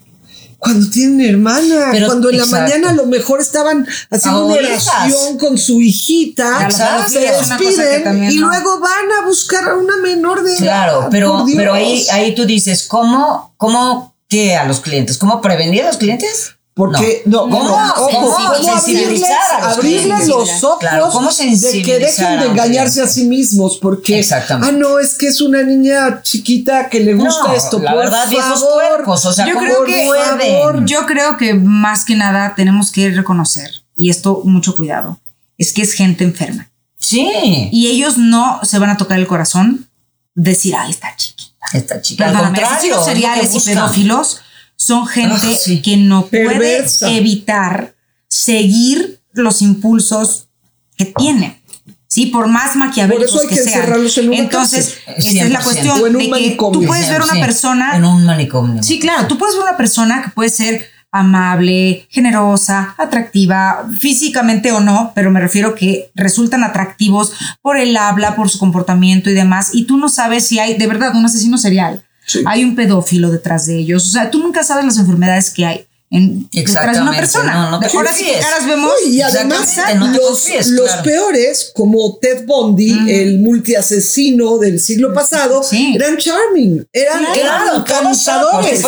[0.61, 5.39] Cuando tienen hermana, Pero- cuando en la mañana a lo mejor estaban haciendo una oración
[5.39, 7.09] con su hijita, Exacto.
[7.09, 8.49] se que despiden y no.
[8.49, 10.59] luego van a buscar a una menor de edad.
[10.59, 15.17] Claro, pero, ahí, ahí tú dices, ¿cómo, cómo qué a los clientes?
[15.17, 16.57] ¿Cómo prevenir a los clientes?
[16.79, 17.65] Porque no, ¿Cómo?
[17.65, 22.47] no, ojo, ¿Cómo ¿cómo abrirles, los abrirles los ojos Claro, ¿cómo de que dejen de
[22.47, 23.79] engañarse a sí mismos?
[23.83, 24.69] Porque, Exactamente.
[24.73, 27.81] ah, no, es que es una niña chiquita que le gusta No, esto.
[27.81, 30.87] la por verdad, favor, o sea, Yo ¿cómo creo que- pueden?
[30.87, 35.19] Yo creo que más que nada tenemos que reconocer, y esto mucho cuidado,
[35.59, 36.71] es que es gente enferma.
[36.97, 39.89] Sí, Y ellos no se van a tocar el corazón
[40.37, 41.49] decir, ay, está chiquita.
[41.73, 42.27] esta chica.
[42.29, 43.75] Al contrario, asesinos es lo que seriales y buscan.
[43.75, 44.41] pedófilos
[44.81, 45.83] son gente Ah, sí.
[45.83, 47.07] que no Perversa.
[47.07, 47.95] puede evitar
[48.29, 50.49] seguir los impulsos
[50.97, 51.59] que tienen.
[52.07, 53.81] Sí, por más maquiavélicos Por eso hay que sean.
[53.81, 55.63] encerrarlos en una Entonces, esta es la 100%.
[55.65, 57.41] cuestión en de que tú puedes ver una 100%.
[57.45, 58.83] persona En un manicomio.
[58.83, 64.81] Sí, claro, tú puedes ver una persona que puede ser amable, generosa, atractiva, físicamente o
[64.81, 69.71] no, pero me refiero que resultan atractivos por el habla, por su comportamiento y demás,
[69.73, 72.43] y tú no sabes si hay de verdad un asesino serial, Sí.
[72.47, 75.85] hay un pedófilo detrás de ellos, o sea, tú nunca sabes las enfermedades que hay
[76.11, 77.53] en, detrás de una Exactamente, persona.
[77.55, 78.91] no, no te Ahora sí caras vemos.
[79.05, 81.03] No, y además no los, confíes, los claro.
[81.03, 85.93] peores, como Ted Bundy, el multiasesino del siglo pasado, Sí.
[85.95, 88.81] eran charming, eran, Claro, eran claro, encantadores.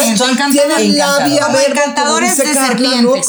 [0.51, 2.36] Tienen labia Encantadores.
[2.38, 3.26] de serpientes.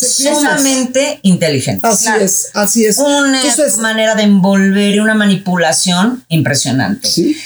[0.00, 1.84] sumamente inteligentes.
[1.88, 2.24] Así Claro.
[2.24, 2.98] es, así es.
[2.98, 7.08] Una Entonces, manera de envolver y una manipulación impresionante.
[7.08, 7.36] sí.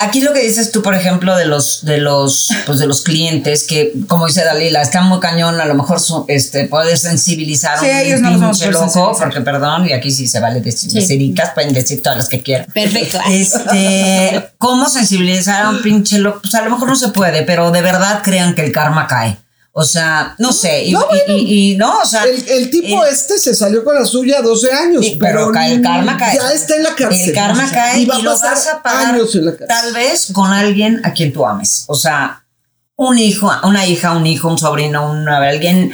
[0.00, 3.64] Aquí lo que dices tú, por ejemplo, de los, de los, pues de los clientes
[3.64, 7.86] que, como dice Dalila, están muy cañón, a lo mejor su- este, puede sensibilizar Sí,
[7.86, 11.72] un ellos no pinche loco, porque perdón, y aquí sí se vale decir grosericas, pueden
[11.72, 12.66] decir todas las que quieran.
[12.72, 13.18] Perfecto.
[13.28, 16.40] Este, ¿cómo sensibilizar a un pinche loco?
[16.42, 19.36] Pues a lo mejor no se puede, pero de verdad crean que el karma cae.
[19.80, 23.04] O sea, no sé, y No, y- y- y no, o sea, El, el tipo
[23.04, 26.34] eh, este se salió con la suya a 12 años, pero, el karma cae.
[26.36, 27.28] Ya está en la cárcel.
[27.28, 29.52] El karma cae y y, va a lo pasar vas a pagar años en la
[29.52, 29.68] cárcel.
[29.68, 31.84] tal vez con alguien a quien tú ames.
[31.86, 32.44] O sea,
[32.96, 35.92] un hijo, una hija, un hijo, un sobrino, un, alguien,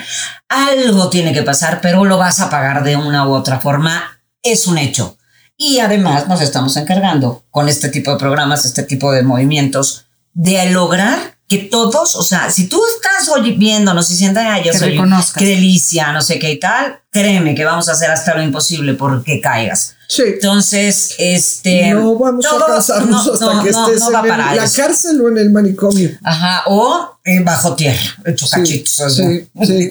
[0.49, 4.19] algo tiene que pasar, pero lo vas a pagar de una u otra forma.
[4.43, 5.19] Es un hecho.
[5.59, 10.71] Y además nos estamos encargando con este tipo de programas, este tipo de movimientos, de
[10.71, 14.79] lograr que todos, o sea, si tú estás hoy viéndonos y sientes, ay, yo Que
[14.79, 14.99] soy,
[15.37, 18.95] qué delicia, no sé qué y tal, créeme que vamos a hacer hasta lo imposible
[18.95, 19.95] porque caigas.
[20.09, 20.23] Sí.
[20.27, 21.91] Entonces, este.
[21.93, 25.21] No vamos a cansarnos no, hasta no, que estés no va en el- la cárcel
[25.21, 26.11] o en el manicomio.
[26.23, 29.01] Ajá, o eh, bajo tierra, hecho cachitos.
[29.01, 29.23] así.
[29.63, 29.91] Sí, sí.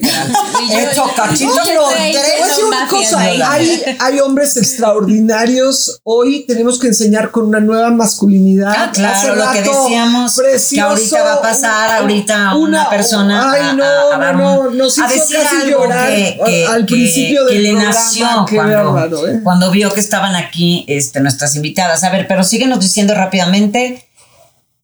[0.70, 2.16] Hecho cachitos los tres.
[2.62, 6.00] A una cosa, hay, hay hombres extraordinarios.
[6.04, 8.72] Hoy tenemos que enseñar con una nueva masculinidad.
[8.76, 13.50] Ah, claro, Hace lo que decíamos, que precioso, ahorita va a pasar ahorita una, persona
[13.52, 16.40] Ay, a- no, a- a no, no, nos a hizo decir casi algo llorar que-
[16.46, 17.94] que- al que- principio que del le programa.
[17.94, 19.40] nació cuando, bárbaro, ¿eh?
[19.42, 22.04] cuando vio que estaban aquí este, nuestras invitadas.
[22.04, 24.08] A ver, pero síguenos diciendo rápidamente,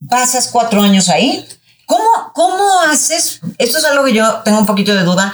[0.09, 1.45] pasas cuatro años ahí.
[1.91, 3.41] ¿Cómo, ¿Cómo haces?
[3.57, 5.33] Esto es algo que yo tengo un poquito de duda.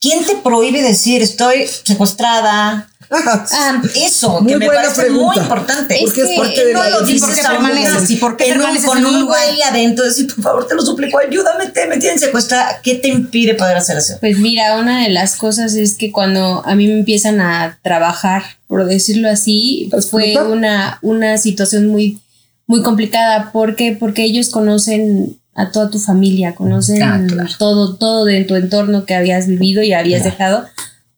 [0.00, 2.88] ¿Quién te prohíbe decir estoy secuestrada?
[3.14, 5.24] Ah, Eso, Muy que me parece pregunta.
[5.26, 5.98] muy importante.
[6.02, 7.28] Porque es que parte de no la lo decisión.
[7.30, 8.10] dices ¿Por qué permaneces?
[8.10, 11.18] ¿Y por qué permaneces con en un güey adentro, decir, por favor, te lo suplico,
[11.18, 12.80] ayúdame, te me tienen secuestrada.
[12.82, 14.16] ¿Qué te impide poder hacer eso?
[14.20, 18.44] Pues mira, una de las cosas es que cuando a mí me empiezan a trabajar,
[18.66, 22.18] por decirlo así, ¿A fue una, una situación muy,
[22.66, 23.52] muy complicada.
[23.52, 23.94] ¿Por qué?
[23.98, 27.50] Porque ellos conocen a toda tu familia, conocen Ah, claro.
[27.58, 30.64] todo, todo de tu entorno que habías vivido y habías dejado.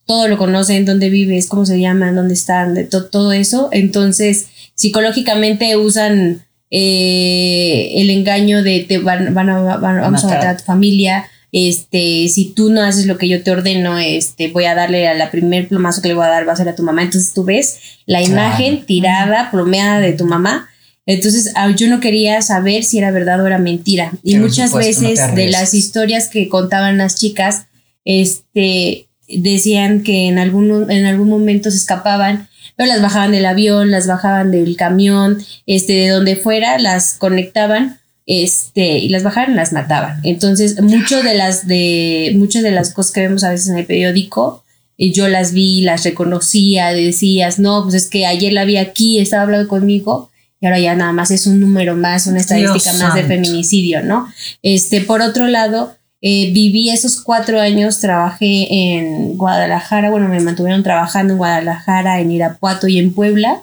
[0.06, 3.68] Todo lo conocen, dónde vives, cómo se llaman, dónde están, de to- todo eso.
[3.72, 10.38] Entonces, psicológicamente usan eh, el engaño de te van, van a, van- vamos a Matar.
[10.40, 11.24] matar a tu familia.
[11.52, 15.14] Este, si tú no haces lo que yo te ordeno, este, voy a darle a
[15.14, 17.02] la primer plomazo que le voy a dar, va a ser a tu mamá.
[17.02, 20.68] Entonces tú ves la imagen tirada, plomeada de tu mamá.
[21.06, 24.12] Entonces ah, yo no quería saber si era verdad o era mentira.
[24.22, 27.66] Y muchas supuesto, no te veces de las historias que contaban las chicas,
[28.04, 33.90] este, decían que en algún, en algún momento se escapaban, pero las bajaban del avión,
[33.90, 39.72] las bajaban del camión, este, de donde fuera, las conectaban, este, y las bajaban las
[39.72, 40.20] mataban.
[40.24, 43.86] Entonces, mucho de las de, muchas de las cosas que vemos a veces en el
[43.86, 44.64] periódico,
[44.98, 49.18] eh, yo las vi, las reconocía, decías, no, pues es que ayer la vi aquí,
[49.18, 50.30] estaba hablando conmigo,
[50.64, 54.02] y ahora ya nada más es un número más, una estadística Dios más de feminicidio,
[54.02, 54.26] ¿no?
[54.62, 60.82] Este, por otro lado, eh, viví esos cuatro años, trabajé en Guadalajara, bueno, me mantuvieron
[60.82, 63.62] trabajando en Guadalajara, en Irapuato y en Puebla,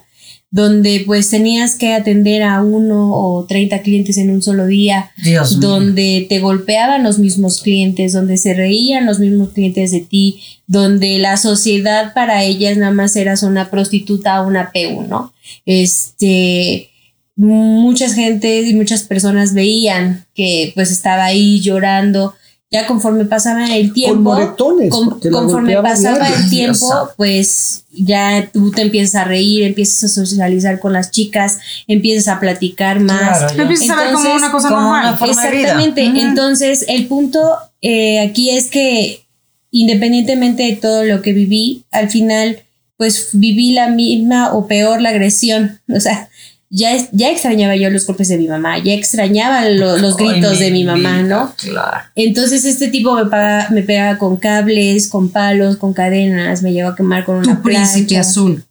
[0.52, 5.58] donde pues tenías que atender a uno o 30 clientes en un solo día, Dios
[5.58, 5.68] mío.
[5.68, 11.18] donde te golpeaban los mismos clientes, donde se reían los mismos clientes de ti, donde
[11.18, 15.32] la sociedad para ellas nada más eras una prostituta o una PU, ¿no?
[15.66, 16.91] Este,
[17.36, 22.34] muchas gentes y muchas personas veían que pues estaba ahí llorando.
[22.70, 26.36] Ya conforme pasaba el tiempo, moretones, con- conforme pasaba diario.
[26.36, 31.58] el tiempo, pues ya tú te empiezas a reír, empiezas a socializar con las chicas,
[31.86, 33.52] empiezas a platicar más.
[33.52, 33.62] Claro.
[33.62, 35.06] Empiezas a ver como una cosa como normal.
[35.08, 35.60] una forma de vida.
[35.60, 36.20] Exactamente.
[36.22, 39.26] Entonces, el punto eh, aquí es que
[39.70, 42.60] independientemente de todo lo que viví, al final,
[42.96, 45.80] pues viví la misma o peor la agresión.
[45.94, 46.30] O sea,
[46.74, 50.26] ya, es- ya extrañaba yo los golpes de mi mamá, ya extrañaba lo- los Ay,
[50.26, 51.54] gritos de mi vida, mamá, ¿no?
[51.58, 51.98] Claro.
[52.16, 56.88] Entonces este tipo me, paga- me pegaba con cables, con palos, con cadenas, me llevó
[56.90, 58.20] a quemar con una Tu príncipe plancha.
[58.28, 58.64] azul.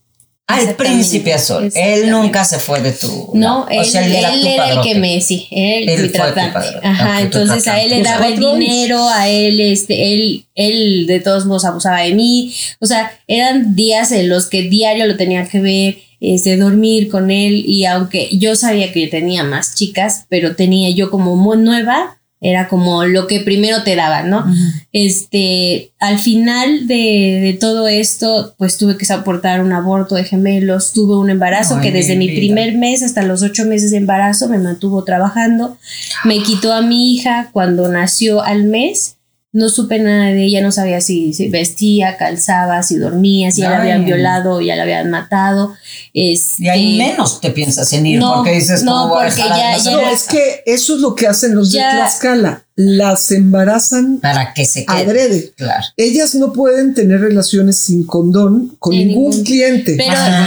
[0.47, 1.71] Ah, el príncipe azul.
[1.75, 3.29] Él nunca se fue de tu.
[3.35, 6.01] No, o él, sea, él era, él tu era el que me, sí, él, Él
[6.01, 6.59] mi tratante.
[6.83, 11.45] Ajá, entonces a él le daba el dinero, a él, este, él, él de todos
[11.45, 12.53] modos abusaba de mí.
[12.79, 17.31] O sea, eran días en los que diario lo tenía que ver, este, dormir con
[17.31, 17.63] él.
[17.67, 22.67] Y aunque yo sabía que tenía más chicas, pero tenía yo como muy nueva, era
[22.67, 24.43] como lo que primero te daban, ¿no?
[24.91, 30.91] Este, al final de, de todo esto, pues tuve que soportar un aborto de gemelos,
[30.91, 33.97] tuve un embarazo Ay, que desde mi mi primer mes hasta los ocho meses de
[33.97, 35.77] embarazo me mantuvo trabajando,
[36.23, 39.17] me quitó a mi hija cuando nació al mes,
[39.53, 43.69] no supe nada de ella, no sabía si, si vestía, calzaba, si dormía, si ya
[43.71, 45.75] la habían violado ya la habían matado.
[46.13, 49.27] Este, Y ahí menos te piensas en ir No, porque dices, no, ¿cómo voy a
[49.27, 52.65] porque ya- ya No, es que eso es lo que hacen los de Ya- Tlaxcala.
[52.83, 54.97] Las embarazan Para que se quede.
[54.97, 55.53] adrede.
[55.55, 55.83] Claro.
[55.97, 59.97] Ellas no pueden tener relaciones sin condón con Sin ningún ningún- cliente,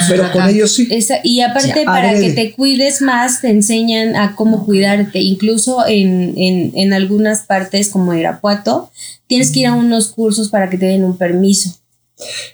[0.09, 0.89] Pero- con ellos sí.
[0.91, 2.27] Esa- y aparte, Ya, para adrede.
[2.29, 5.21] que te cuides más, te enseñan a cómo cuidarte.
[5.21, 8.91] Incluso en, en, en algunas partes, como Irapuato,
[9.27, 11.77] tienes que ir a unos cursos para que te den un permiso.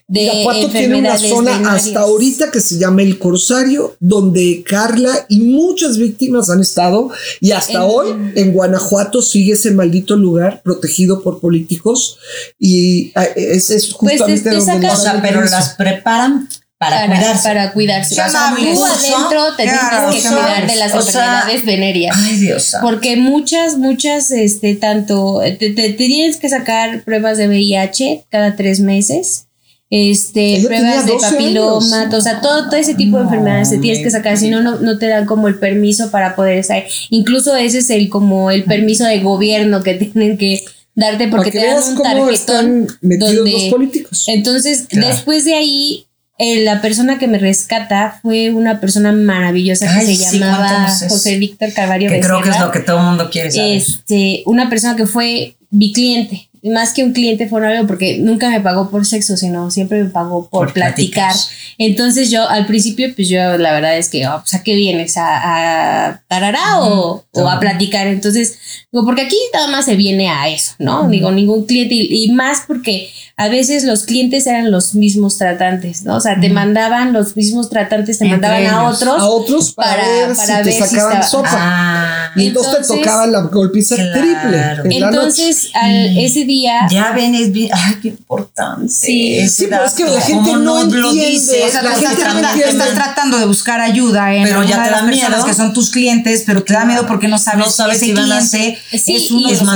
[0.09, 5.27] De Irapuato tiene una enfermedades zona hasta ahorita que se llama El Corsario, donde Carla
[5.29, 7.11] y muchas víctimas han estado
[7.41, 12.18] y hasta En- hoy en Guanajuato sigue ese maldito lugar protegido por políticos
[12.59, 15.71] y ah, ese es Pues, justamente te donde sacan- nos O sea, dan pero las
[15.71, 16.49] preparan
[16.79, 17.43] para, Para, cuidarse.
[17.49, 18.14] para cuidarse.
[18.14, 18.75] Ya O sea, sabes.
[18.75, 22.16] tú adentro te Claro, tienes que o sea, cuidar de las o sea, enfermedades venéreas.
[22.18, 22.73] Ay, Dios.
[22.81, 28.57] Porque muchas, muchas, este, tanto, te, te- te tienes que sacar pruebas de VIH cada
[28.57, 29.47] tres meses.
[29.91, 33.70] Este, Ella pruebas de tenía 12 papiloma, o sea, todo, todo ese tipo de enfermedades
[33.70, 36.84] te tienes que sacar, si no, no, te dan como el permiso para poder estar.
[37.11, 40.64] Incluso ese es el como el permiso de gobierno que tienen que
[40.95, 44.24] darte porque te dan un tarjetón donde los políticos.
[44.28, 45.09] entonces, Claro.
[45.09, 46.07] después de ahí,
[46.38, 50.88] eh, la persona que me rescata fue una persona maravillosa que se sí, llamaba.
[50.88, 53.76] José Víctor Carvalho Que creo que es lo que todo el mundo quiere saber.
[53.76, 56.49] Este, una persona que fue mi cliente.
[56.62, 60.02] Más que un cliente fue un amigo porque nunca me pagó por sexo, sino siempre
[60.04, 61.34] me pagó por, Por platicar.
[61.78, 65.16] Entonces yo al principio, pues yo la verdad es que, oh, pues a qué vienes,
[65.16, 68.06] a, a tarará o, o a platicar.
[68.08, 68.58] Entonces,
[68.92, 71.08] digo, porque aquí nada más se viene a eso, ¿no?
[71.08, 76.02] Digo, ningún cliente y, y más porque a veces los clientes eran los mismos tratantes,
[76.02, 76.16] ¿no?
[76.16, 79.18] O sea, te mandaban los mismos tratantes, te Entre mandaban a otros.
[79.22, 81.48] a otros para, para- ver para si ver te si sacaban estaba- sopa.
[81.52, 84.12] Ah, y entonces, entonces- te tocaba la golpiza Claro.
[84.20, 84.59] triple.
[84.97, 85.20] en la noche.
[85.49, 87.70] Entonces, al, ese día ya ven, es bien.
[87.72, 88.89] Ay, qué importante.
[88.89, 89.39] Sí.
[89.68, 91.31] pero es que la gente ¿Cómo no lo entiende.
[91.31, 91.64] dices?
[91.66, 92.70] O sea, La gente no tratando, entiende.
[92.85, 95.45] estás tratando de buscar ayuda en Pero ya te da personas miedo.
[95.45, 98.14] que son tus clientes, pero te da miedo porque no sabes, No sabes si ese
[98.14, 99.66] a es uno y- de los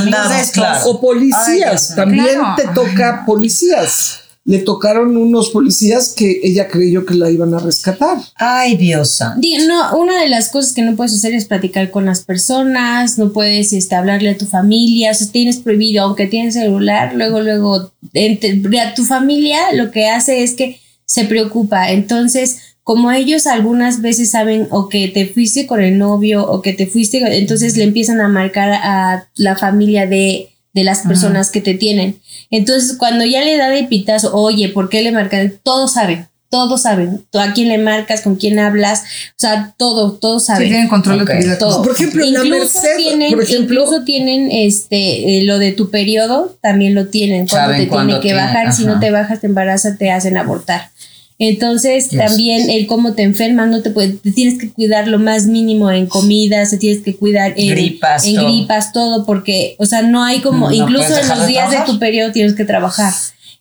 [0.51, 0.91] claro.
[0.91, 2.55] O policías, Ay, también claro.
[2.57, 4.21] te toca policías.
[4.47, 8.19] Le tocaron unos policías que ella creyó que la iban a rescatar.
[8.37, 9.41] Ay, Dios santo.
[9.41, 13.17] Di- No, una de las cosas que no puedes hacer es platicar con las personas,
[13.19, 17.41] no puedes este, hablarle a tu familia, o sea, tienes prohibido, aunque tienes celular, luego,
[17.41, 21.91] luego, entre- a tu familia lo que hace es que se preocupa.
[21.91, 26.75] Entonces, como ellos algunas veces saben o que te fuiste con el novio o que
[26.75, 31.61] te fuiste, entonces le empiezan a marcar a la familia de, de las personas que
[31.61, 32.19] te tienen.
[32.51, 35.55] Entonces, cuando ya le da de pitazo, oye, ¿por qué le marcan?
[35.63, 37.25] Todos saben, todos saben.
[37.31, 40.69] Tú a quién le marcas, con quién hablas, o sea, todo, todos Sí, saben.
[40.69, 41.59] tienen control de tu vida.
[41.59, 41.83] todo.
[41.83, 45.73] Por ejemplo, en la incluso Merced, tienen, por ejemplo- incluso tienen este eh, lo de
[45.73, 48.95] tu periodo, también lo tienen, cuando Saben te tiene que tiene, bajar, si ajá.
[48.95, 50.91] no te bajas, te embarazas, te hacen abortar.
[51.39, 55.47] Entonces, también el cómo te enfermas, no te puedes, te tienes que cuidar lo más
[55.47, 58.45] mínimo en comidas, te tienes que cuidar en Gripas, en todo.
[58.47, 61.79] gripas, todo, porque, o sea, no hay como, No incluso en los de días de
[61.87, 63.13] tu periodo tienes que trabajar.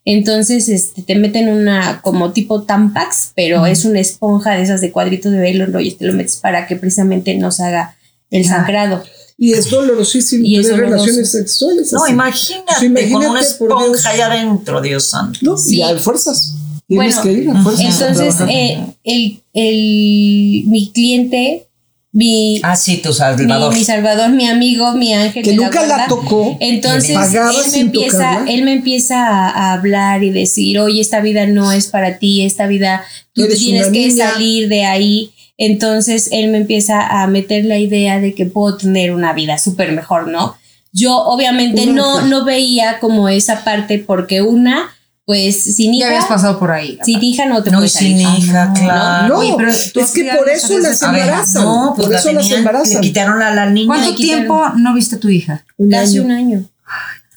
[0.05, 4.91] Entonces, este, te meten una como tipo Tampax, pero es una esponja de esas de
[4.91, 7.95] cuadritos de velo, y te lo metes para que precisamente no se haga
[8.30, 9.03] el sangrado.
[9.38, 11.05] Y es dolorosísimo Y es tener doloroso.
[11.05, 11.91] relaciones sexuales.
[11.91, 12.13] No, así.
[12.13, 15.39] imagínate, Pues imagínate, con una esponja allá adentro, Dios santo.
[15.41, 15.78] No, Sí.
[15.78, 16.53] y hay fuerzas.
[16.88, 18.02] Tienes Bueno, que ir a fuerzas.
[18.02, 21.68] a Entonces, eh, el, el, mi cliente,
[22.12, 23.74] mi, Ah, sí, tu mi, salvador.
[23.74, 25.44] mi salvador, mi amigo, mi ángel.
[25.44, 26.58] que de nunca la guarda, tocó.
[26.60, 28.52] Entonces él me empieza, tocarla.
[28.52, 32.46] él me empieza a, a hablar y decir, oye, esta vida no es para ti,
[32.46, 33.04] esta vida
[33.34, 34.32] tú Eres tienes que niña".
[34.32, 35.32] salir de ahí.
[35.58, 39.92] Entonces él me empieza a meter la idea de que puedo tener una vida súper
[39.94, 40.56] mejor, ¿no?
[40.92, 46.34] Yo obviamente no, no veía como esa parte porque una, pues sin Ya habías hija,
[46.34, 46.97] pasado por ahí.
[47.05, 48.39] sin hija no te No, puedes sin salir.
[48.43, 49.28] hija, no, claro.
[49.30, 51.63] No, Oye, pero tú es que por eso las embarazan.
[51.63, 52.95] no, pues por la eso las embarazan.
[52.95, 53.88] le quitaron a la niña.
[53.88, 55.63] ¿Cuánto tiempo no viste a tu hija?
[55.78, 56.26] Un Casi año.
[56.26, 56.69] un año.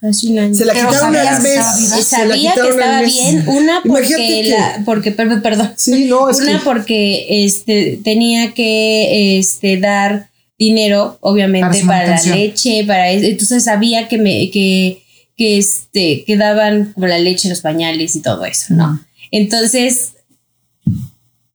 [0.01, 0.55] Casi un año.
[0.55, 2.07] Se la Pero quitaron sabías al que mes.
[2.07, 6.53] Sabía que estaba bien, una porque que- la, porque per- perdón, Sí, no, es una
[6.53, 10.29] que porque este tenía que este dar
[10.59, 13.27] dinero, obviamente, Para para, la leche, para eso.
[13.27, 15.03] entonces sabía que me, que,
[15.37, 19.01] que este, que daban como la leche, los pañales y todo eso, ¿no?
[19.31, 20.13] Entonces,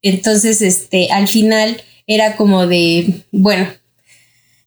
[0.01, 3.67] entonces, este, al final era como de, bueno,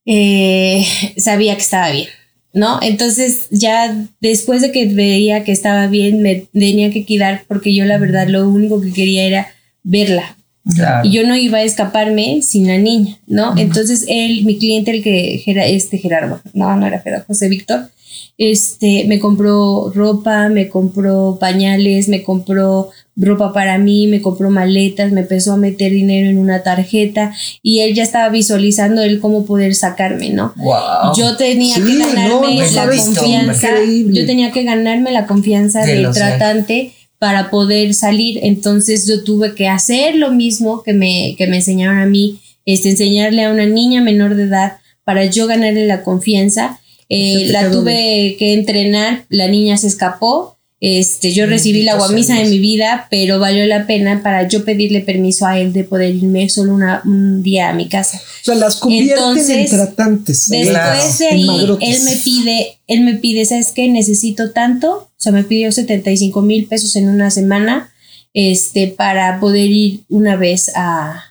[0.05, 0.85] eh,
[1.17, 2.09] sabía que estaba bien,
[2.53, 2.79] ¿no?
[2.81, 7.85] Entonces ya después de que veía que estaba bien, me tenía que quedar porque yo
[7.85, 9.47] la verdad lo único que quería era
[9.83, 10.34] verla.
[10.73, 11.07] Claro.
[11.07, 13.53] Y yo no iba a escaparme sin la niña, ¿no?
[13.55, 17.89] Entonces él, mi cliente, el que era este Gerardo, no, no era Gerardo, José Víctor,
[18.37, 25.11] este, me compró ropa, me compró pañales, me compró ropa para mí, me compró maletas,
[25.11, 29.45] me empezó a meter dinero en una tarjeta y él ya estaba visualizando él cómo
[29.45, 30.53] poder sacarme, ¿no?
[30.57, 31.15] Wow.
[31.15, 33.69] Yo tenía Sí, que ganarme no la confianza.
[34.11, 38.39] Yo tenía que ganarme la confianza De del tratante para poder salir.
[38.43, 42.89] Entonces yo tuve que hacer lo mismo que me, que me enseñaron a mí, este,
[42.89, 46.79] enseñarle a una niña menor de edad para yo ganarle la confianza.
[47.07, 50.54] Eh, la tuve que entrenar, la niña se escapó.
[50.81, 52.51] Este, yo recibí la guamisa de Dios.
[52.51, 56.49] mi vida, pero valió la pena para yo pedirle permiso a él de poder irme
[56.49, 58.17] solo una, un día a mi casa.
[58.17, 60.47] O sea, las convierten Entonces, en tratantes.
[60.49, 61.17] Después Claro.
[61.17, 61.47] de ahí,
[61.81, 63.87] él me pide, él me pide, ¿sabes qué?
[63.87, 65.09] Necesito tanto.
[65.11, 67.91] O sea, me pidió 75 mil pesos en una semana,
[68.33, 71.23] este, para poder ir una vez a,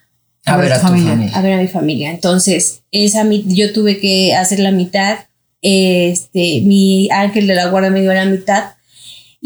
[0.47, 1.11] a ver a tu familia.
[1.11, 1.37] familia.
[1.39, 2.11] a ver a mi familia.
[2.11, 5.19] Entonces, esa mi- yo tuve que hacer la mitad.
[5.61, 8.74] Este, mi ángel de la guarda me dio la mitad.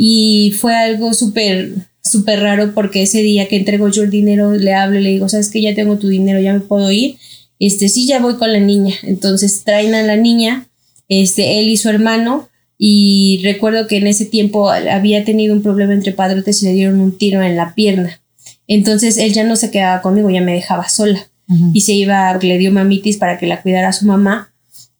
[0.00, 1.72] Y fue algo súper,
[2.04, 5.28] súper raro porque ese día que entrego yo el dinero le hablo y le digo,
[5.28, 7.16] sabes que ya tengo tu dinero, ya me puedo ir.
[7.58, 8.94] Este, sí, ya voy con la niña.
[9.02, 10.68] Entonces traen a la niña,
[11.08, 12.48] este, él y su hermano.
[12.78, 17.00] Y recuerdo que en ese tiempo había tenido un problema entre padrotes y le dieron
[17.00, 18.20] un tiro en la pierna.
[18.68, 21.28] Entonces él ya no se quedaba conmigo, ya me dejaba sola.
[21.72, 24.52] Y se iba, le dio mamitis para que la cuidara a su mamá.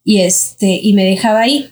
[0.03, 1.69] Y este, y me dejaba ahí.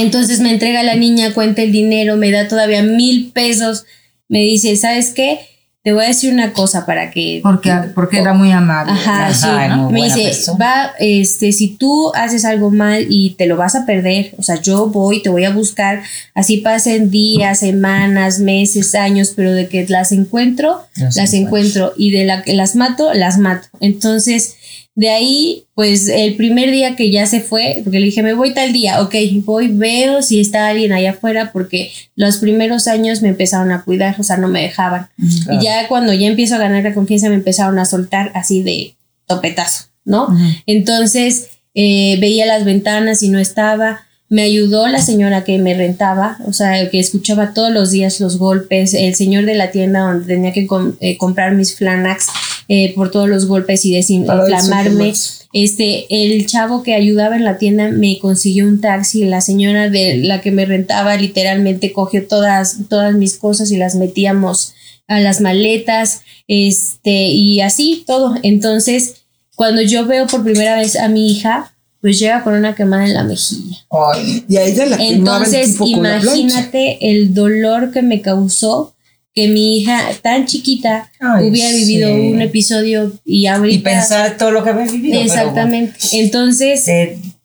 [0.00, 3.84] Entonces me entrega la niña, cuenta el dinero, me da todavía mil pesos.
[4.28, 5.40] Me dice, ¿sabes qué?
[5.84, 7.40] Te voy a decir una cosa para que...
[7.42, 8.92] Porque, porque era muy amable.
[8.92, 9.46] Ajá, sí.
[9.48, 10.58] Ajá, muy Me dice, persona.
[10.62, 14.60] va, este, si tú haces algo mal y te lo vas a perder, o sea,
[14.60, 16.02] yo voy, te voy a buscar,
[16.34, 21.94] así pasen días, semanas, meses, años, pero de que las encuentro, Las las, encuentro.
[21.96, 23.68] y de la que las mato, las mato.
[23.80, 24.56] Entonces,
[24.98, 28.52] de ahí, pues el primer día que ya se fue, porque le dije, me voy
[28.52, 33.28] tal día, ok, voy, veo si está alguien allá afuera, porque los primeros años me
[33.28, 35.08] empezaron a cuidar, o sea, no me dejaban.
[35.52, 38.96] Y ya cuando ya empiezo a ganar la confianza, me empezaron a soltar así de
[39.28, 40.36] topetazo, ¿no?
[40.66, 44.00] Entonces, eh, veía las ventanas y no estaba.
[44.28, 48.36] Me ayudó la señora que me rentaba, o sea, que escuchaba todos los días los
[48.36, 52.26] golpes, el señor de la tienda donde tenía que com- eh, comprar mis Flanax
[52.68, 55.14] eh, por todos los golpes y desinflamarme.
[55.54, 60.16] Este, el chavo que ayudaba en la tienda me consiguió un taxi, la señora de
[60.18, 64.74] la que me rentaba literalmente cogió todas, todas mis cosas y las metíamos
[65.06, 68.34] a las maletas, este, y así todo.
[68.42, 69.22] Entonces,
[69.56, 73.14] cuando yo veo por primera vez a mi hija, pues llega con una quemada en
[73.14, 73.78] la mejilla.
[73.90, 78.94] Ay, Y a ella la el Entonces, con la imagínate el dolor que me causó
[79.40, 82.14] que mi hija tan chiquita Ay, hubiera vivido sí.
[82.32, 85.20] un episodio y ahorita y pensar todo lo que había vivido.
[85.20, 85.94] exactamente.
[86.12, 87.38] Entonces, bueno, se-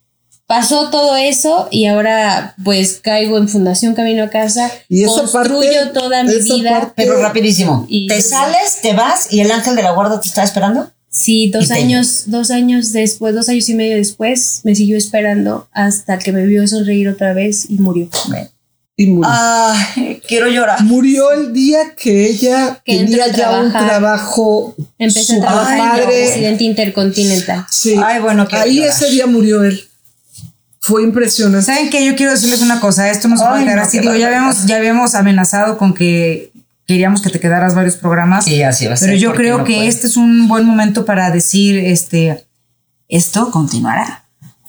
[0.47, 5.71] pasó todo eso y ahora pues caigo en Fundación Camino a Casa, Y esa construyo
[5.71, 6.71] parte- toda mi vida.
[6.79, 7.85] parte- pero rapidísimo.
[7.89, 10.89] Y- te sales, te vas y el ángel de la guarda te está esperando.
[11.09, 16.17] Sí, dos años, dos años después, dos años y medio después, me siguió esperando hasta
[16.17, 18.09] que me vio sonreír otra vez y murió.
[18.95, 19.31] Y murió.
[19.33, 20.83] Ay, quiero llorar.
[20.83, 25.41] Murió el día que ella Que tenía entró a ya un trabajo Empecé a super
[25.49, 26.05] trabajar padre.
[26.05, 27.65] presidente intercontinental.
[27.71, 27.95] Sí.
[28.03, 28.91] Ay, bueno, Ahí llorar.
[28.91, 29.83] ese día murió él.
[30.79, 31.65] Fue impresionante.
[31.65, 32.05] ¿Saben qué?
[32.05, 33.09] Yo quiero decirles una cosa.
[33.09, 33.99] Esto no se puede Ay, quedar no, así.
[33.99, 36.51] Digo, ya habíamos, ya habíamos amenazado con que
[36.85, 38.45] queríamos que te quedaras varios programas.
[38.45, 39.07] Sí, así va a ser.
[39.09, 39.87] Pero yo creo no que puedo.
[39.87, 42.43] este es un buen momento para decir, este,
[43.07, 44.22] esto continuará.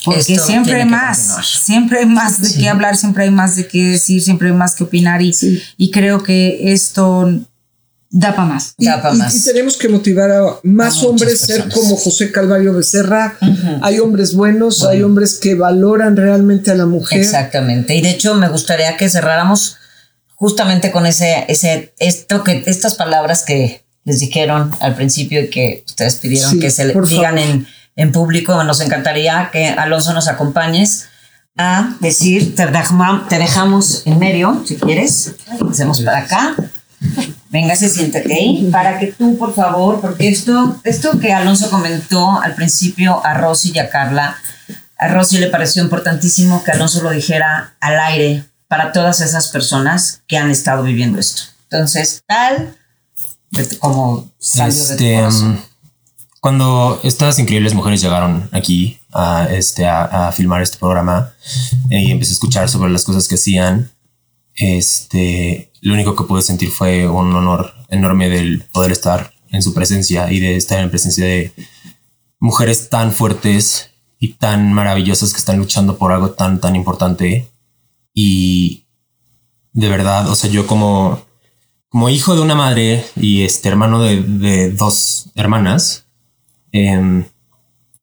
[0.04, 3.66] Porque Esto siempre hay más, siempre hay más de qué hablar, siempre hay más de
[3.66, 5.62] qué decir, siempre hay más que opinar y, Sí.
[5.76, 7.28] y creo que esto
[8.10, 8.74] da para más.
[8.78, 9.34] Y, Ya pa' y- más.
[9.34, 11.74] y tenemos que motivar a más hombres ser personas.
[11.74, 13.36] como José Calvario Becerra.
[13.82, 17.20] Hay hombres buenos, hay hombres que valoran realmente a la mujer.
[17.20, 17.94] Exactamente.
[17.96, 19.78] Y de hecho me gustaría que cerráramos
[20.36, 25.82] justamente con ese, ese, esto que, estas palabras que les dijeron al principio y que
[25.86, 27.38] ustedes pidieron Sí, que se le digan favor.
[27.38, 27.66] en,
[27.96, 28.62] en público.
[28.64, 31.08] Nos encantaría que Alonso nos acompañes
[31.56, 35.34] a decir, te, dejamos en medio, si quieres.
[35.70, 36.54] Hacemos para acá.
[37.50, 42.40] Venga, se siéntate ahí para que tú, por favor, porque esto, esto que Alonso comentó
[42.40, 44.36] al principio a Rosy y a Carla,
[44.98, 50.22] a Rosy le pareció importantísimo que Alonso lo dijera al aire para todas esas personas
[50.26, 51.42] que han estado viviendo esto.
[51.70, 52.76] Entonces, tal
[53.78, 55.60] como salió de tu Este, corazón.
[56.44, 61.32] Cuando estas increíbles mujeres llegaron aquí a, este, a, a filmar este programa
[61.88, 63.90] eh, y empecé a escuchar sobre las cosas que hacían,
[64.54, 69.72] este, lo único que pude sentir fue un honor enorme del poder estar en su
[69.72, 71.50] presencia y de estar en presencia de
[72.38, 77.50] mujeres tan fuertes y tan maravillosas que están luchando por algo tan, tan importante.
[78.12, 78.84] Y
[79.72, 81.24] de verdad, o sea, yo como,
[81.88, 86.03] como hijo de una madre y este hermano de, de dos hermanas,
[86.74, 87.24] eh,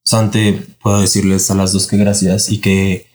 [0.03, 3.07] Sante, puedo decirles a las dos que gracias y que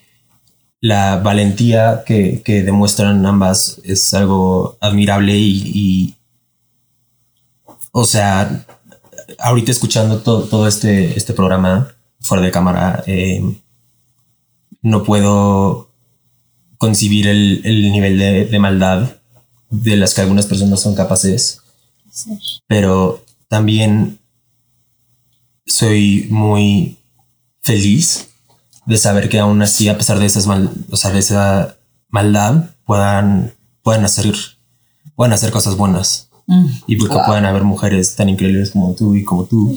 [0.81, 6.15] la valentía que, que demuestran ambas es algo admirable y, y,
[7.91, 8.67] o sea,
[9.39, 13.43] ahorita escuchando todo, todo este, este programa fuera de cámara, eh,
[14.83, 15.91] no puedo
[16.79, 19.17] concebir el, el nivel de, de maldad
[19.71, 21.63] de las que algunas personas son capaces,
[22.69, 24.19] pero también
[25.67, 26.99] soy muy
[27.63, 28.29] feliz
[28.87, 31.77] de saber que aún así, a pesar de esas mal, o sea, de esa
[32.09, 34.33] maldad, puedan, puedan hacer,
[35.17, 36.31] puedan hacer cosas buenas.
[36.87, 39.77] Y porque puedan haber mujeres tan increíbles como tú y como tú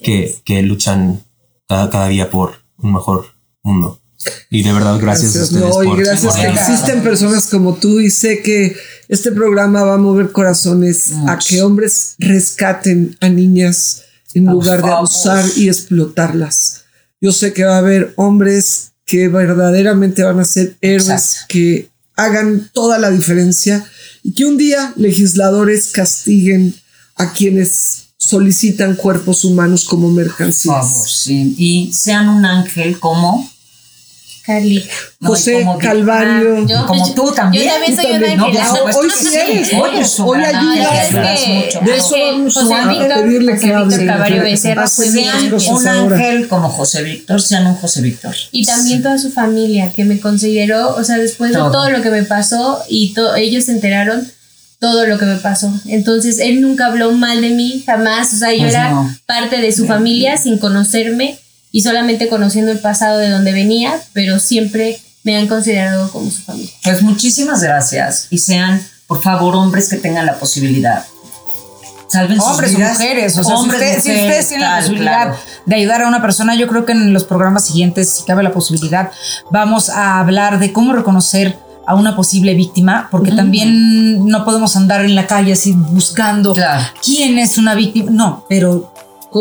[0.00, 1.20] que, que luchan
[1.68, 3.26] cada, cada día por un mejor
[3.62, 4.00] mundo.
[4.48, 5.60] Y de verdad, gracias, a ustedes.
[5.60, 8.74] No, y gracias que existen personas como tú y sé que
[9.08, 14.05] este programa va a mover corazones a que hombres rescaten a niñas
[14.36, 16.84] en lugar de abusar y explotarlas.
[17.22, 22.70] Yo sé que va a haber hombres que verdaderamente van a ser héroes que hagan
[22.74, 23.82] toda la diferencia
[24.22, 26.74] y que un día legisladores castiguen
[27.14, 31.26] a quienes solicitan cuerpos humanos como mercancías.
[31.26, 33.50] Y sean un ángel como
[34.46, 34.88] Carly.
[35.20, 36.66] José Calvario.
[36.86, 37.64] como tú también.
[37.64, 40.20] Yo también soy una no, Hoy sí eres.
[40.20, 41.12] Hoy ayudas.
[41.12, 42.16] De eso
[42.54, 44.06] vamos a pedirle que hable.
[44.06, 48.36] Calvario Becerra fue sean un ángel como José Víctor, sean un José Víctor.
[48.52, 52.10] Y también toda su familia que me consideró, o sea, después de todo lo que
[52.10, 54.30] me pasó y ellos se enteraron
[54.78, 55.72] todo lo que me pasó.
[55.86, 58.32] Entonces, él nunca habló mal de mí, jamás.
[58.34, 61.38] O sea, yo pues era parte de su familia sin conocerme
[61.72, 66.42] y solamente conociendo el pasado de donde venía, pero siempre me han considerado como su
[66.42, 66.72] familia.
[66.84, 71.04] Pues muchísimas gracias y sean, por favor, hombres que tengan la posibilidad.
[72.08, 74.04] Salven hombres o mujeres, o sea, si, ustedes
[74.48, 75.34] tienen la posibilidad
[75.66, 78.52] de ayudar a una persona, yo creo que en los programas siguientes, si cabe la
[78.52, 79.10] posibilidad,
[79.50, 85.04] vamos a hablar de cómo reconocer a una posible víctima, porque también no podemos andar
[85.04, 86.54] en la calle así buscando
[87.02, 88.10] quién es una víctima.
[88.10, 88.92] No, pero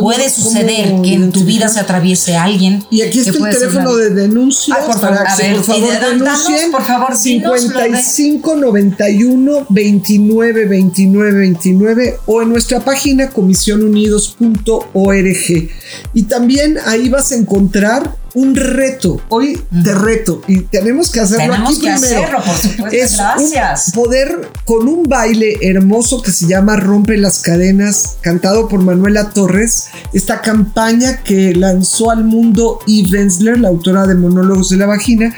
[0.02, 2.84] puede suceder que en tu vida se atraviese alguien.
[2.90, 4.76] Y aquí está el teléfono de denuncia.
[4.86, 6.72] por favor, a ver, por favor, denuncien.
[6.72, 15.70] Por favor, 55 91 29 29 29 o en nuestra página comisionunidos.org.
[16.14, 19.22] Y también ahí vas a encontrar un reto.
[19.30, 22.88] Hoy te reto y tenemos que hacerlo tenemos aquí que Hacerlo, por supuesto.
[22.92, 23.92] Es Gracias.
[23.94, 29.88] poder con un baile hermoso que se llama Rompe las cadenas, cantado por Manuela Torres.
[30.14, 35.34] Esta campaña que lanzó al mundo Eve Wenzler, la autora de Monólogos de la Vagina.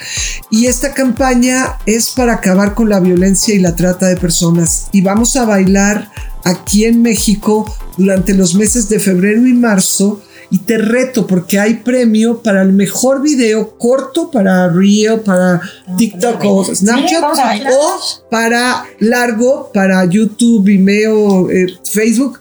[0.50, 4.88] Y esta campaña es para acabar con la violencia y la trata de personas.
[4.92, 6.10] Y vamos a bailar
[6.44, 11.76] aquí en México durante los meses de febrero y marzo y te reto porque hay
[11.76, 15.62] premio para el mejor video corto para Reel, para
[15.98, 17.24] TikTok o Snapchat
[17.72, 22.40] o para largo para YouTube, Vimeo, eh, Facebook.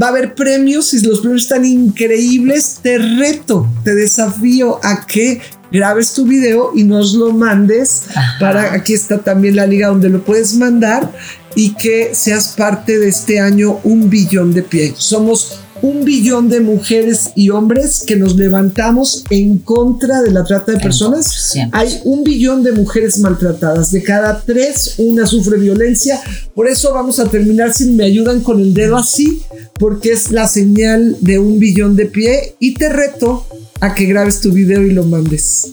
[0.00, 2.80] Va a haber premios y los premios están increíbles.
[2.82, 5.40] Te reto, te desafío a que
[5.72, 8.04] grabes tu video y nos lo mandes
[8.38, 11.12] para aquí está también la liga donde lo puedes mandar
[11.56, 14.94] y que seas parte de este año un billón de pie.
[14.96, 20.72] Somos un billón de mujeres y hombres que nos levantamos en contra de la trata
[20.72, 21.54] de personas.
[21.72, 23.90] Hay un billón de mujeres maltratadas.
[23.90, 26.20] De cada tres, una sufre violencia.
[26.54, 29.42] Por eso vamos a terminar si me ayudan con el dedo así,
[29.78, 32.56] porque es la señal de un billón de pie.
[32.58, 33.46] Y te reto
[33.80, 35.72] a que grabes tu video y lo mandes.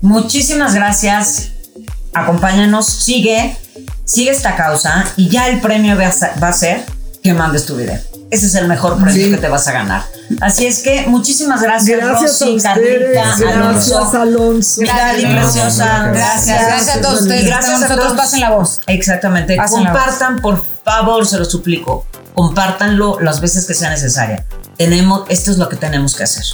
[0.00, 1.52] Muchísimas gracias.
[2.12, 3.56] Acompáñanos, sigue,
[4.04, 6.80] sigue esta causa y ya el premio va a ser
[7.22, 10.04] que mandes tu video ese es el mejor premio que te vas a ganar.
[10.40, 13.42] Así es que muchísimas gracias, gracias Rosy, gracias,
[14.14, 14.80] Alonso.
[14.80, 16.08] Gracias, preciosa.
[16.08, 16.60] Gracias.
[16.60, 17.46] Gracias a todos ustedes.
[17.46, 18.12] Gracias a todos.
[18.14, 18.80] Pasen la voz.
[18.86, 19.56] Exactamente.
[19.56, 22.06] Compartan, por favor, se lo suplico.
[22.34, 24.46] Compártanlo las veces que sea necesaria.
[24.76, 26.44] Tenemos, esto es lo que tenemos que hacer.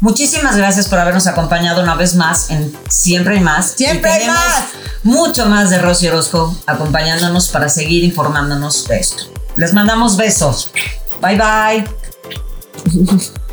[0.00, 3.72] Muchísimas gracias por habernos acompañado una vez más en Siempre hay más.
[3.76, 4.64] Siempre hay más.
[5.02, 9.24] Mucho más de Rosy Orozco acompañándonos para seguir informándonos de esto.
[9.56, 10.70] Les mandamos besos.
[11.20, 11.84] バイバイ。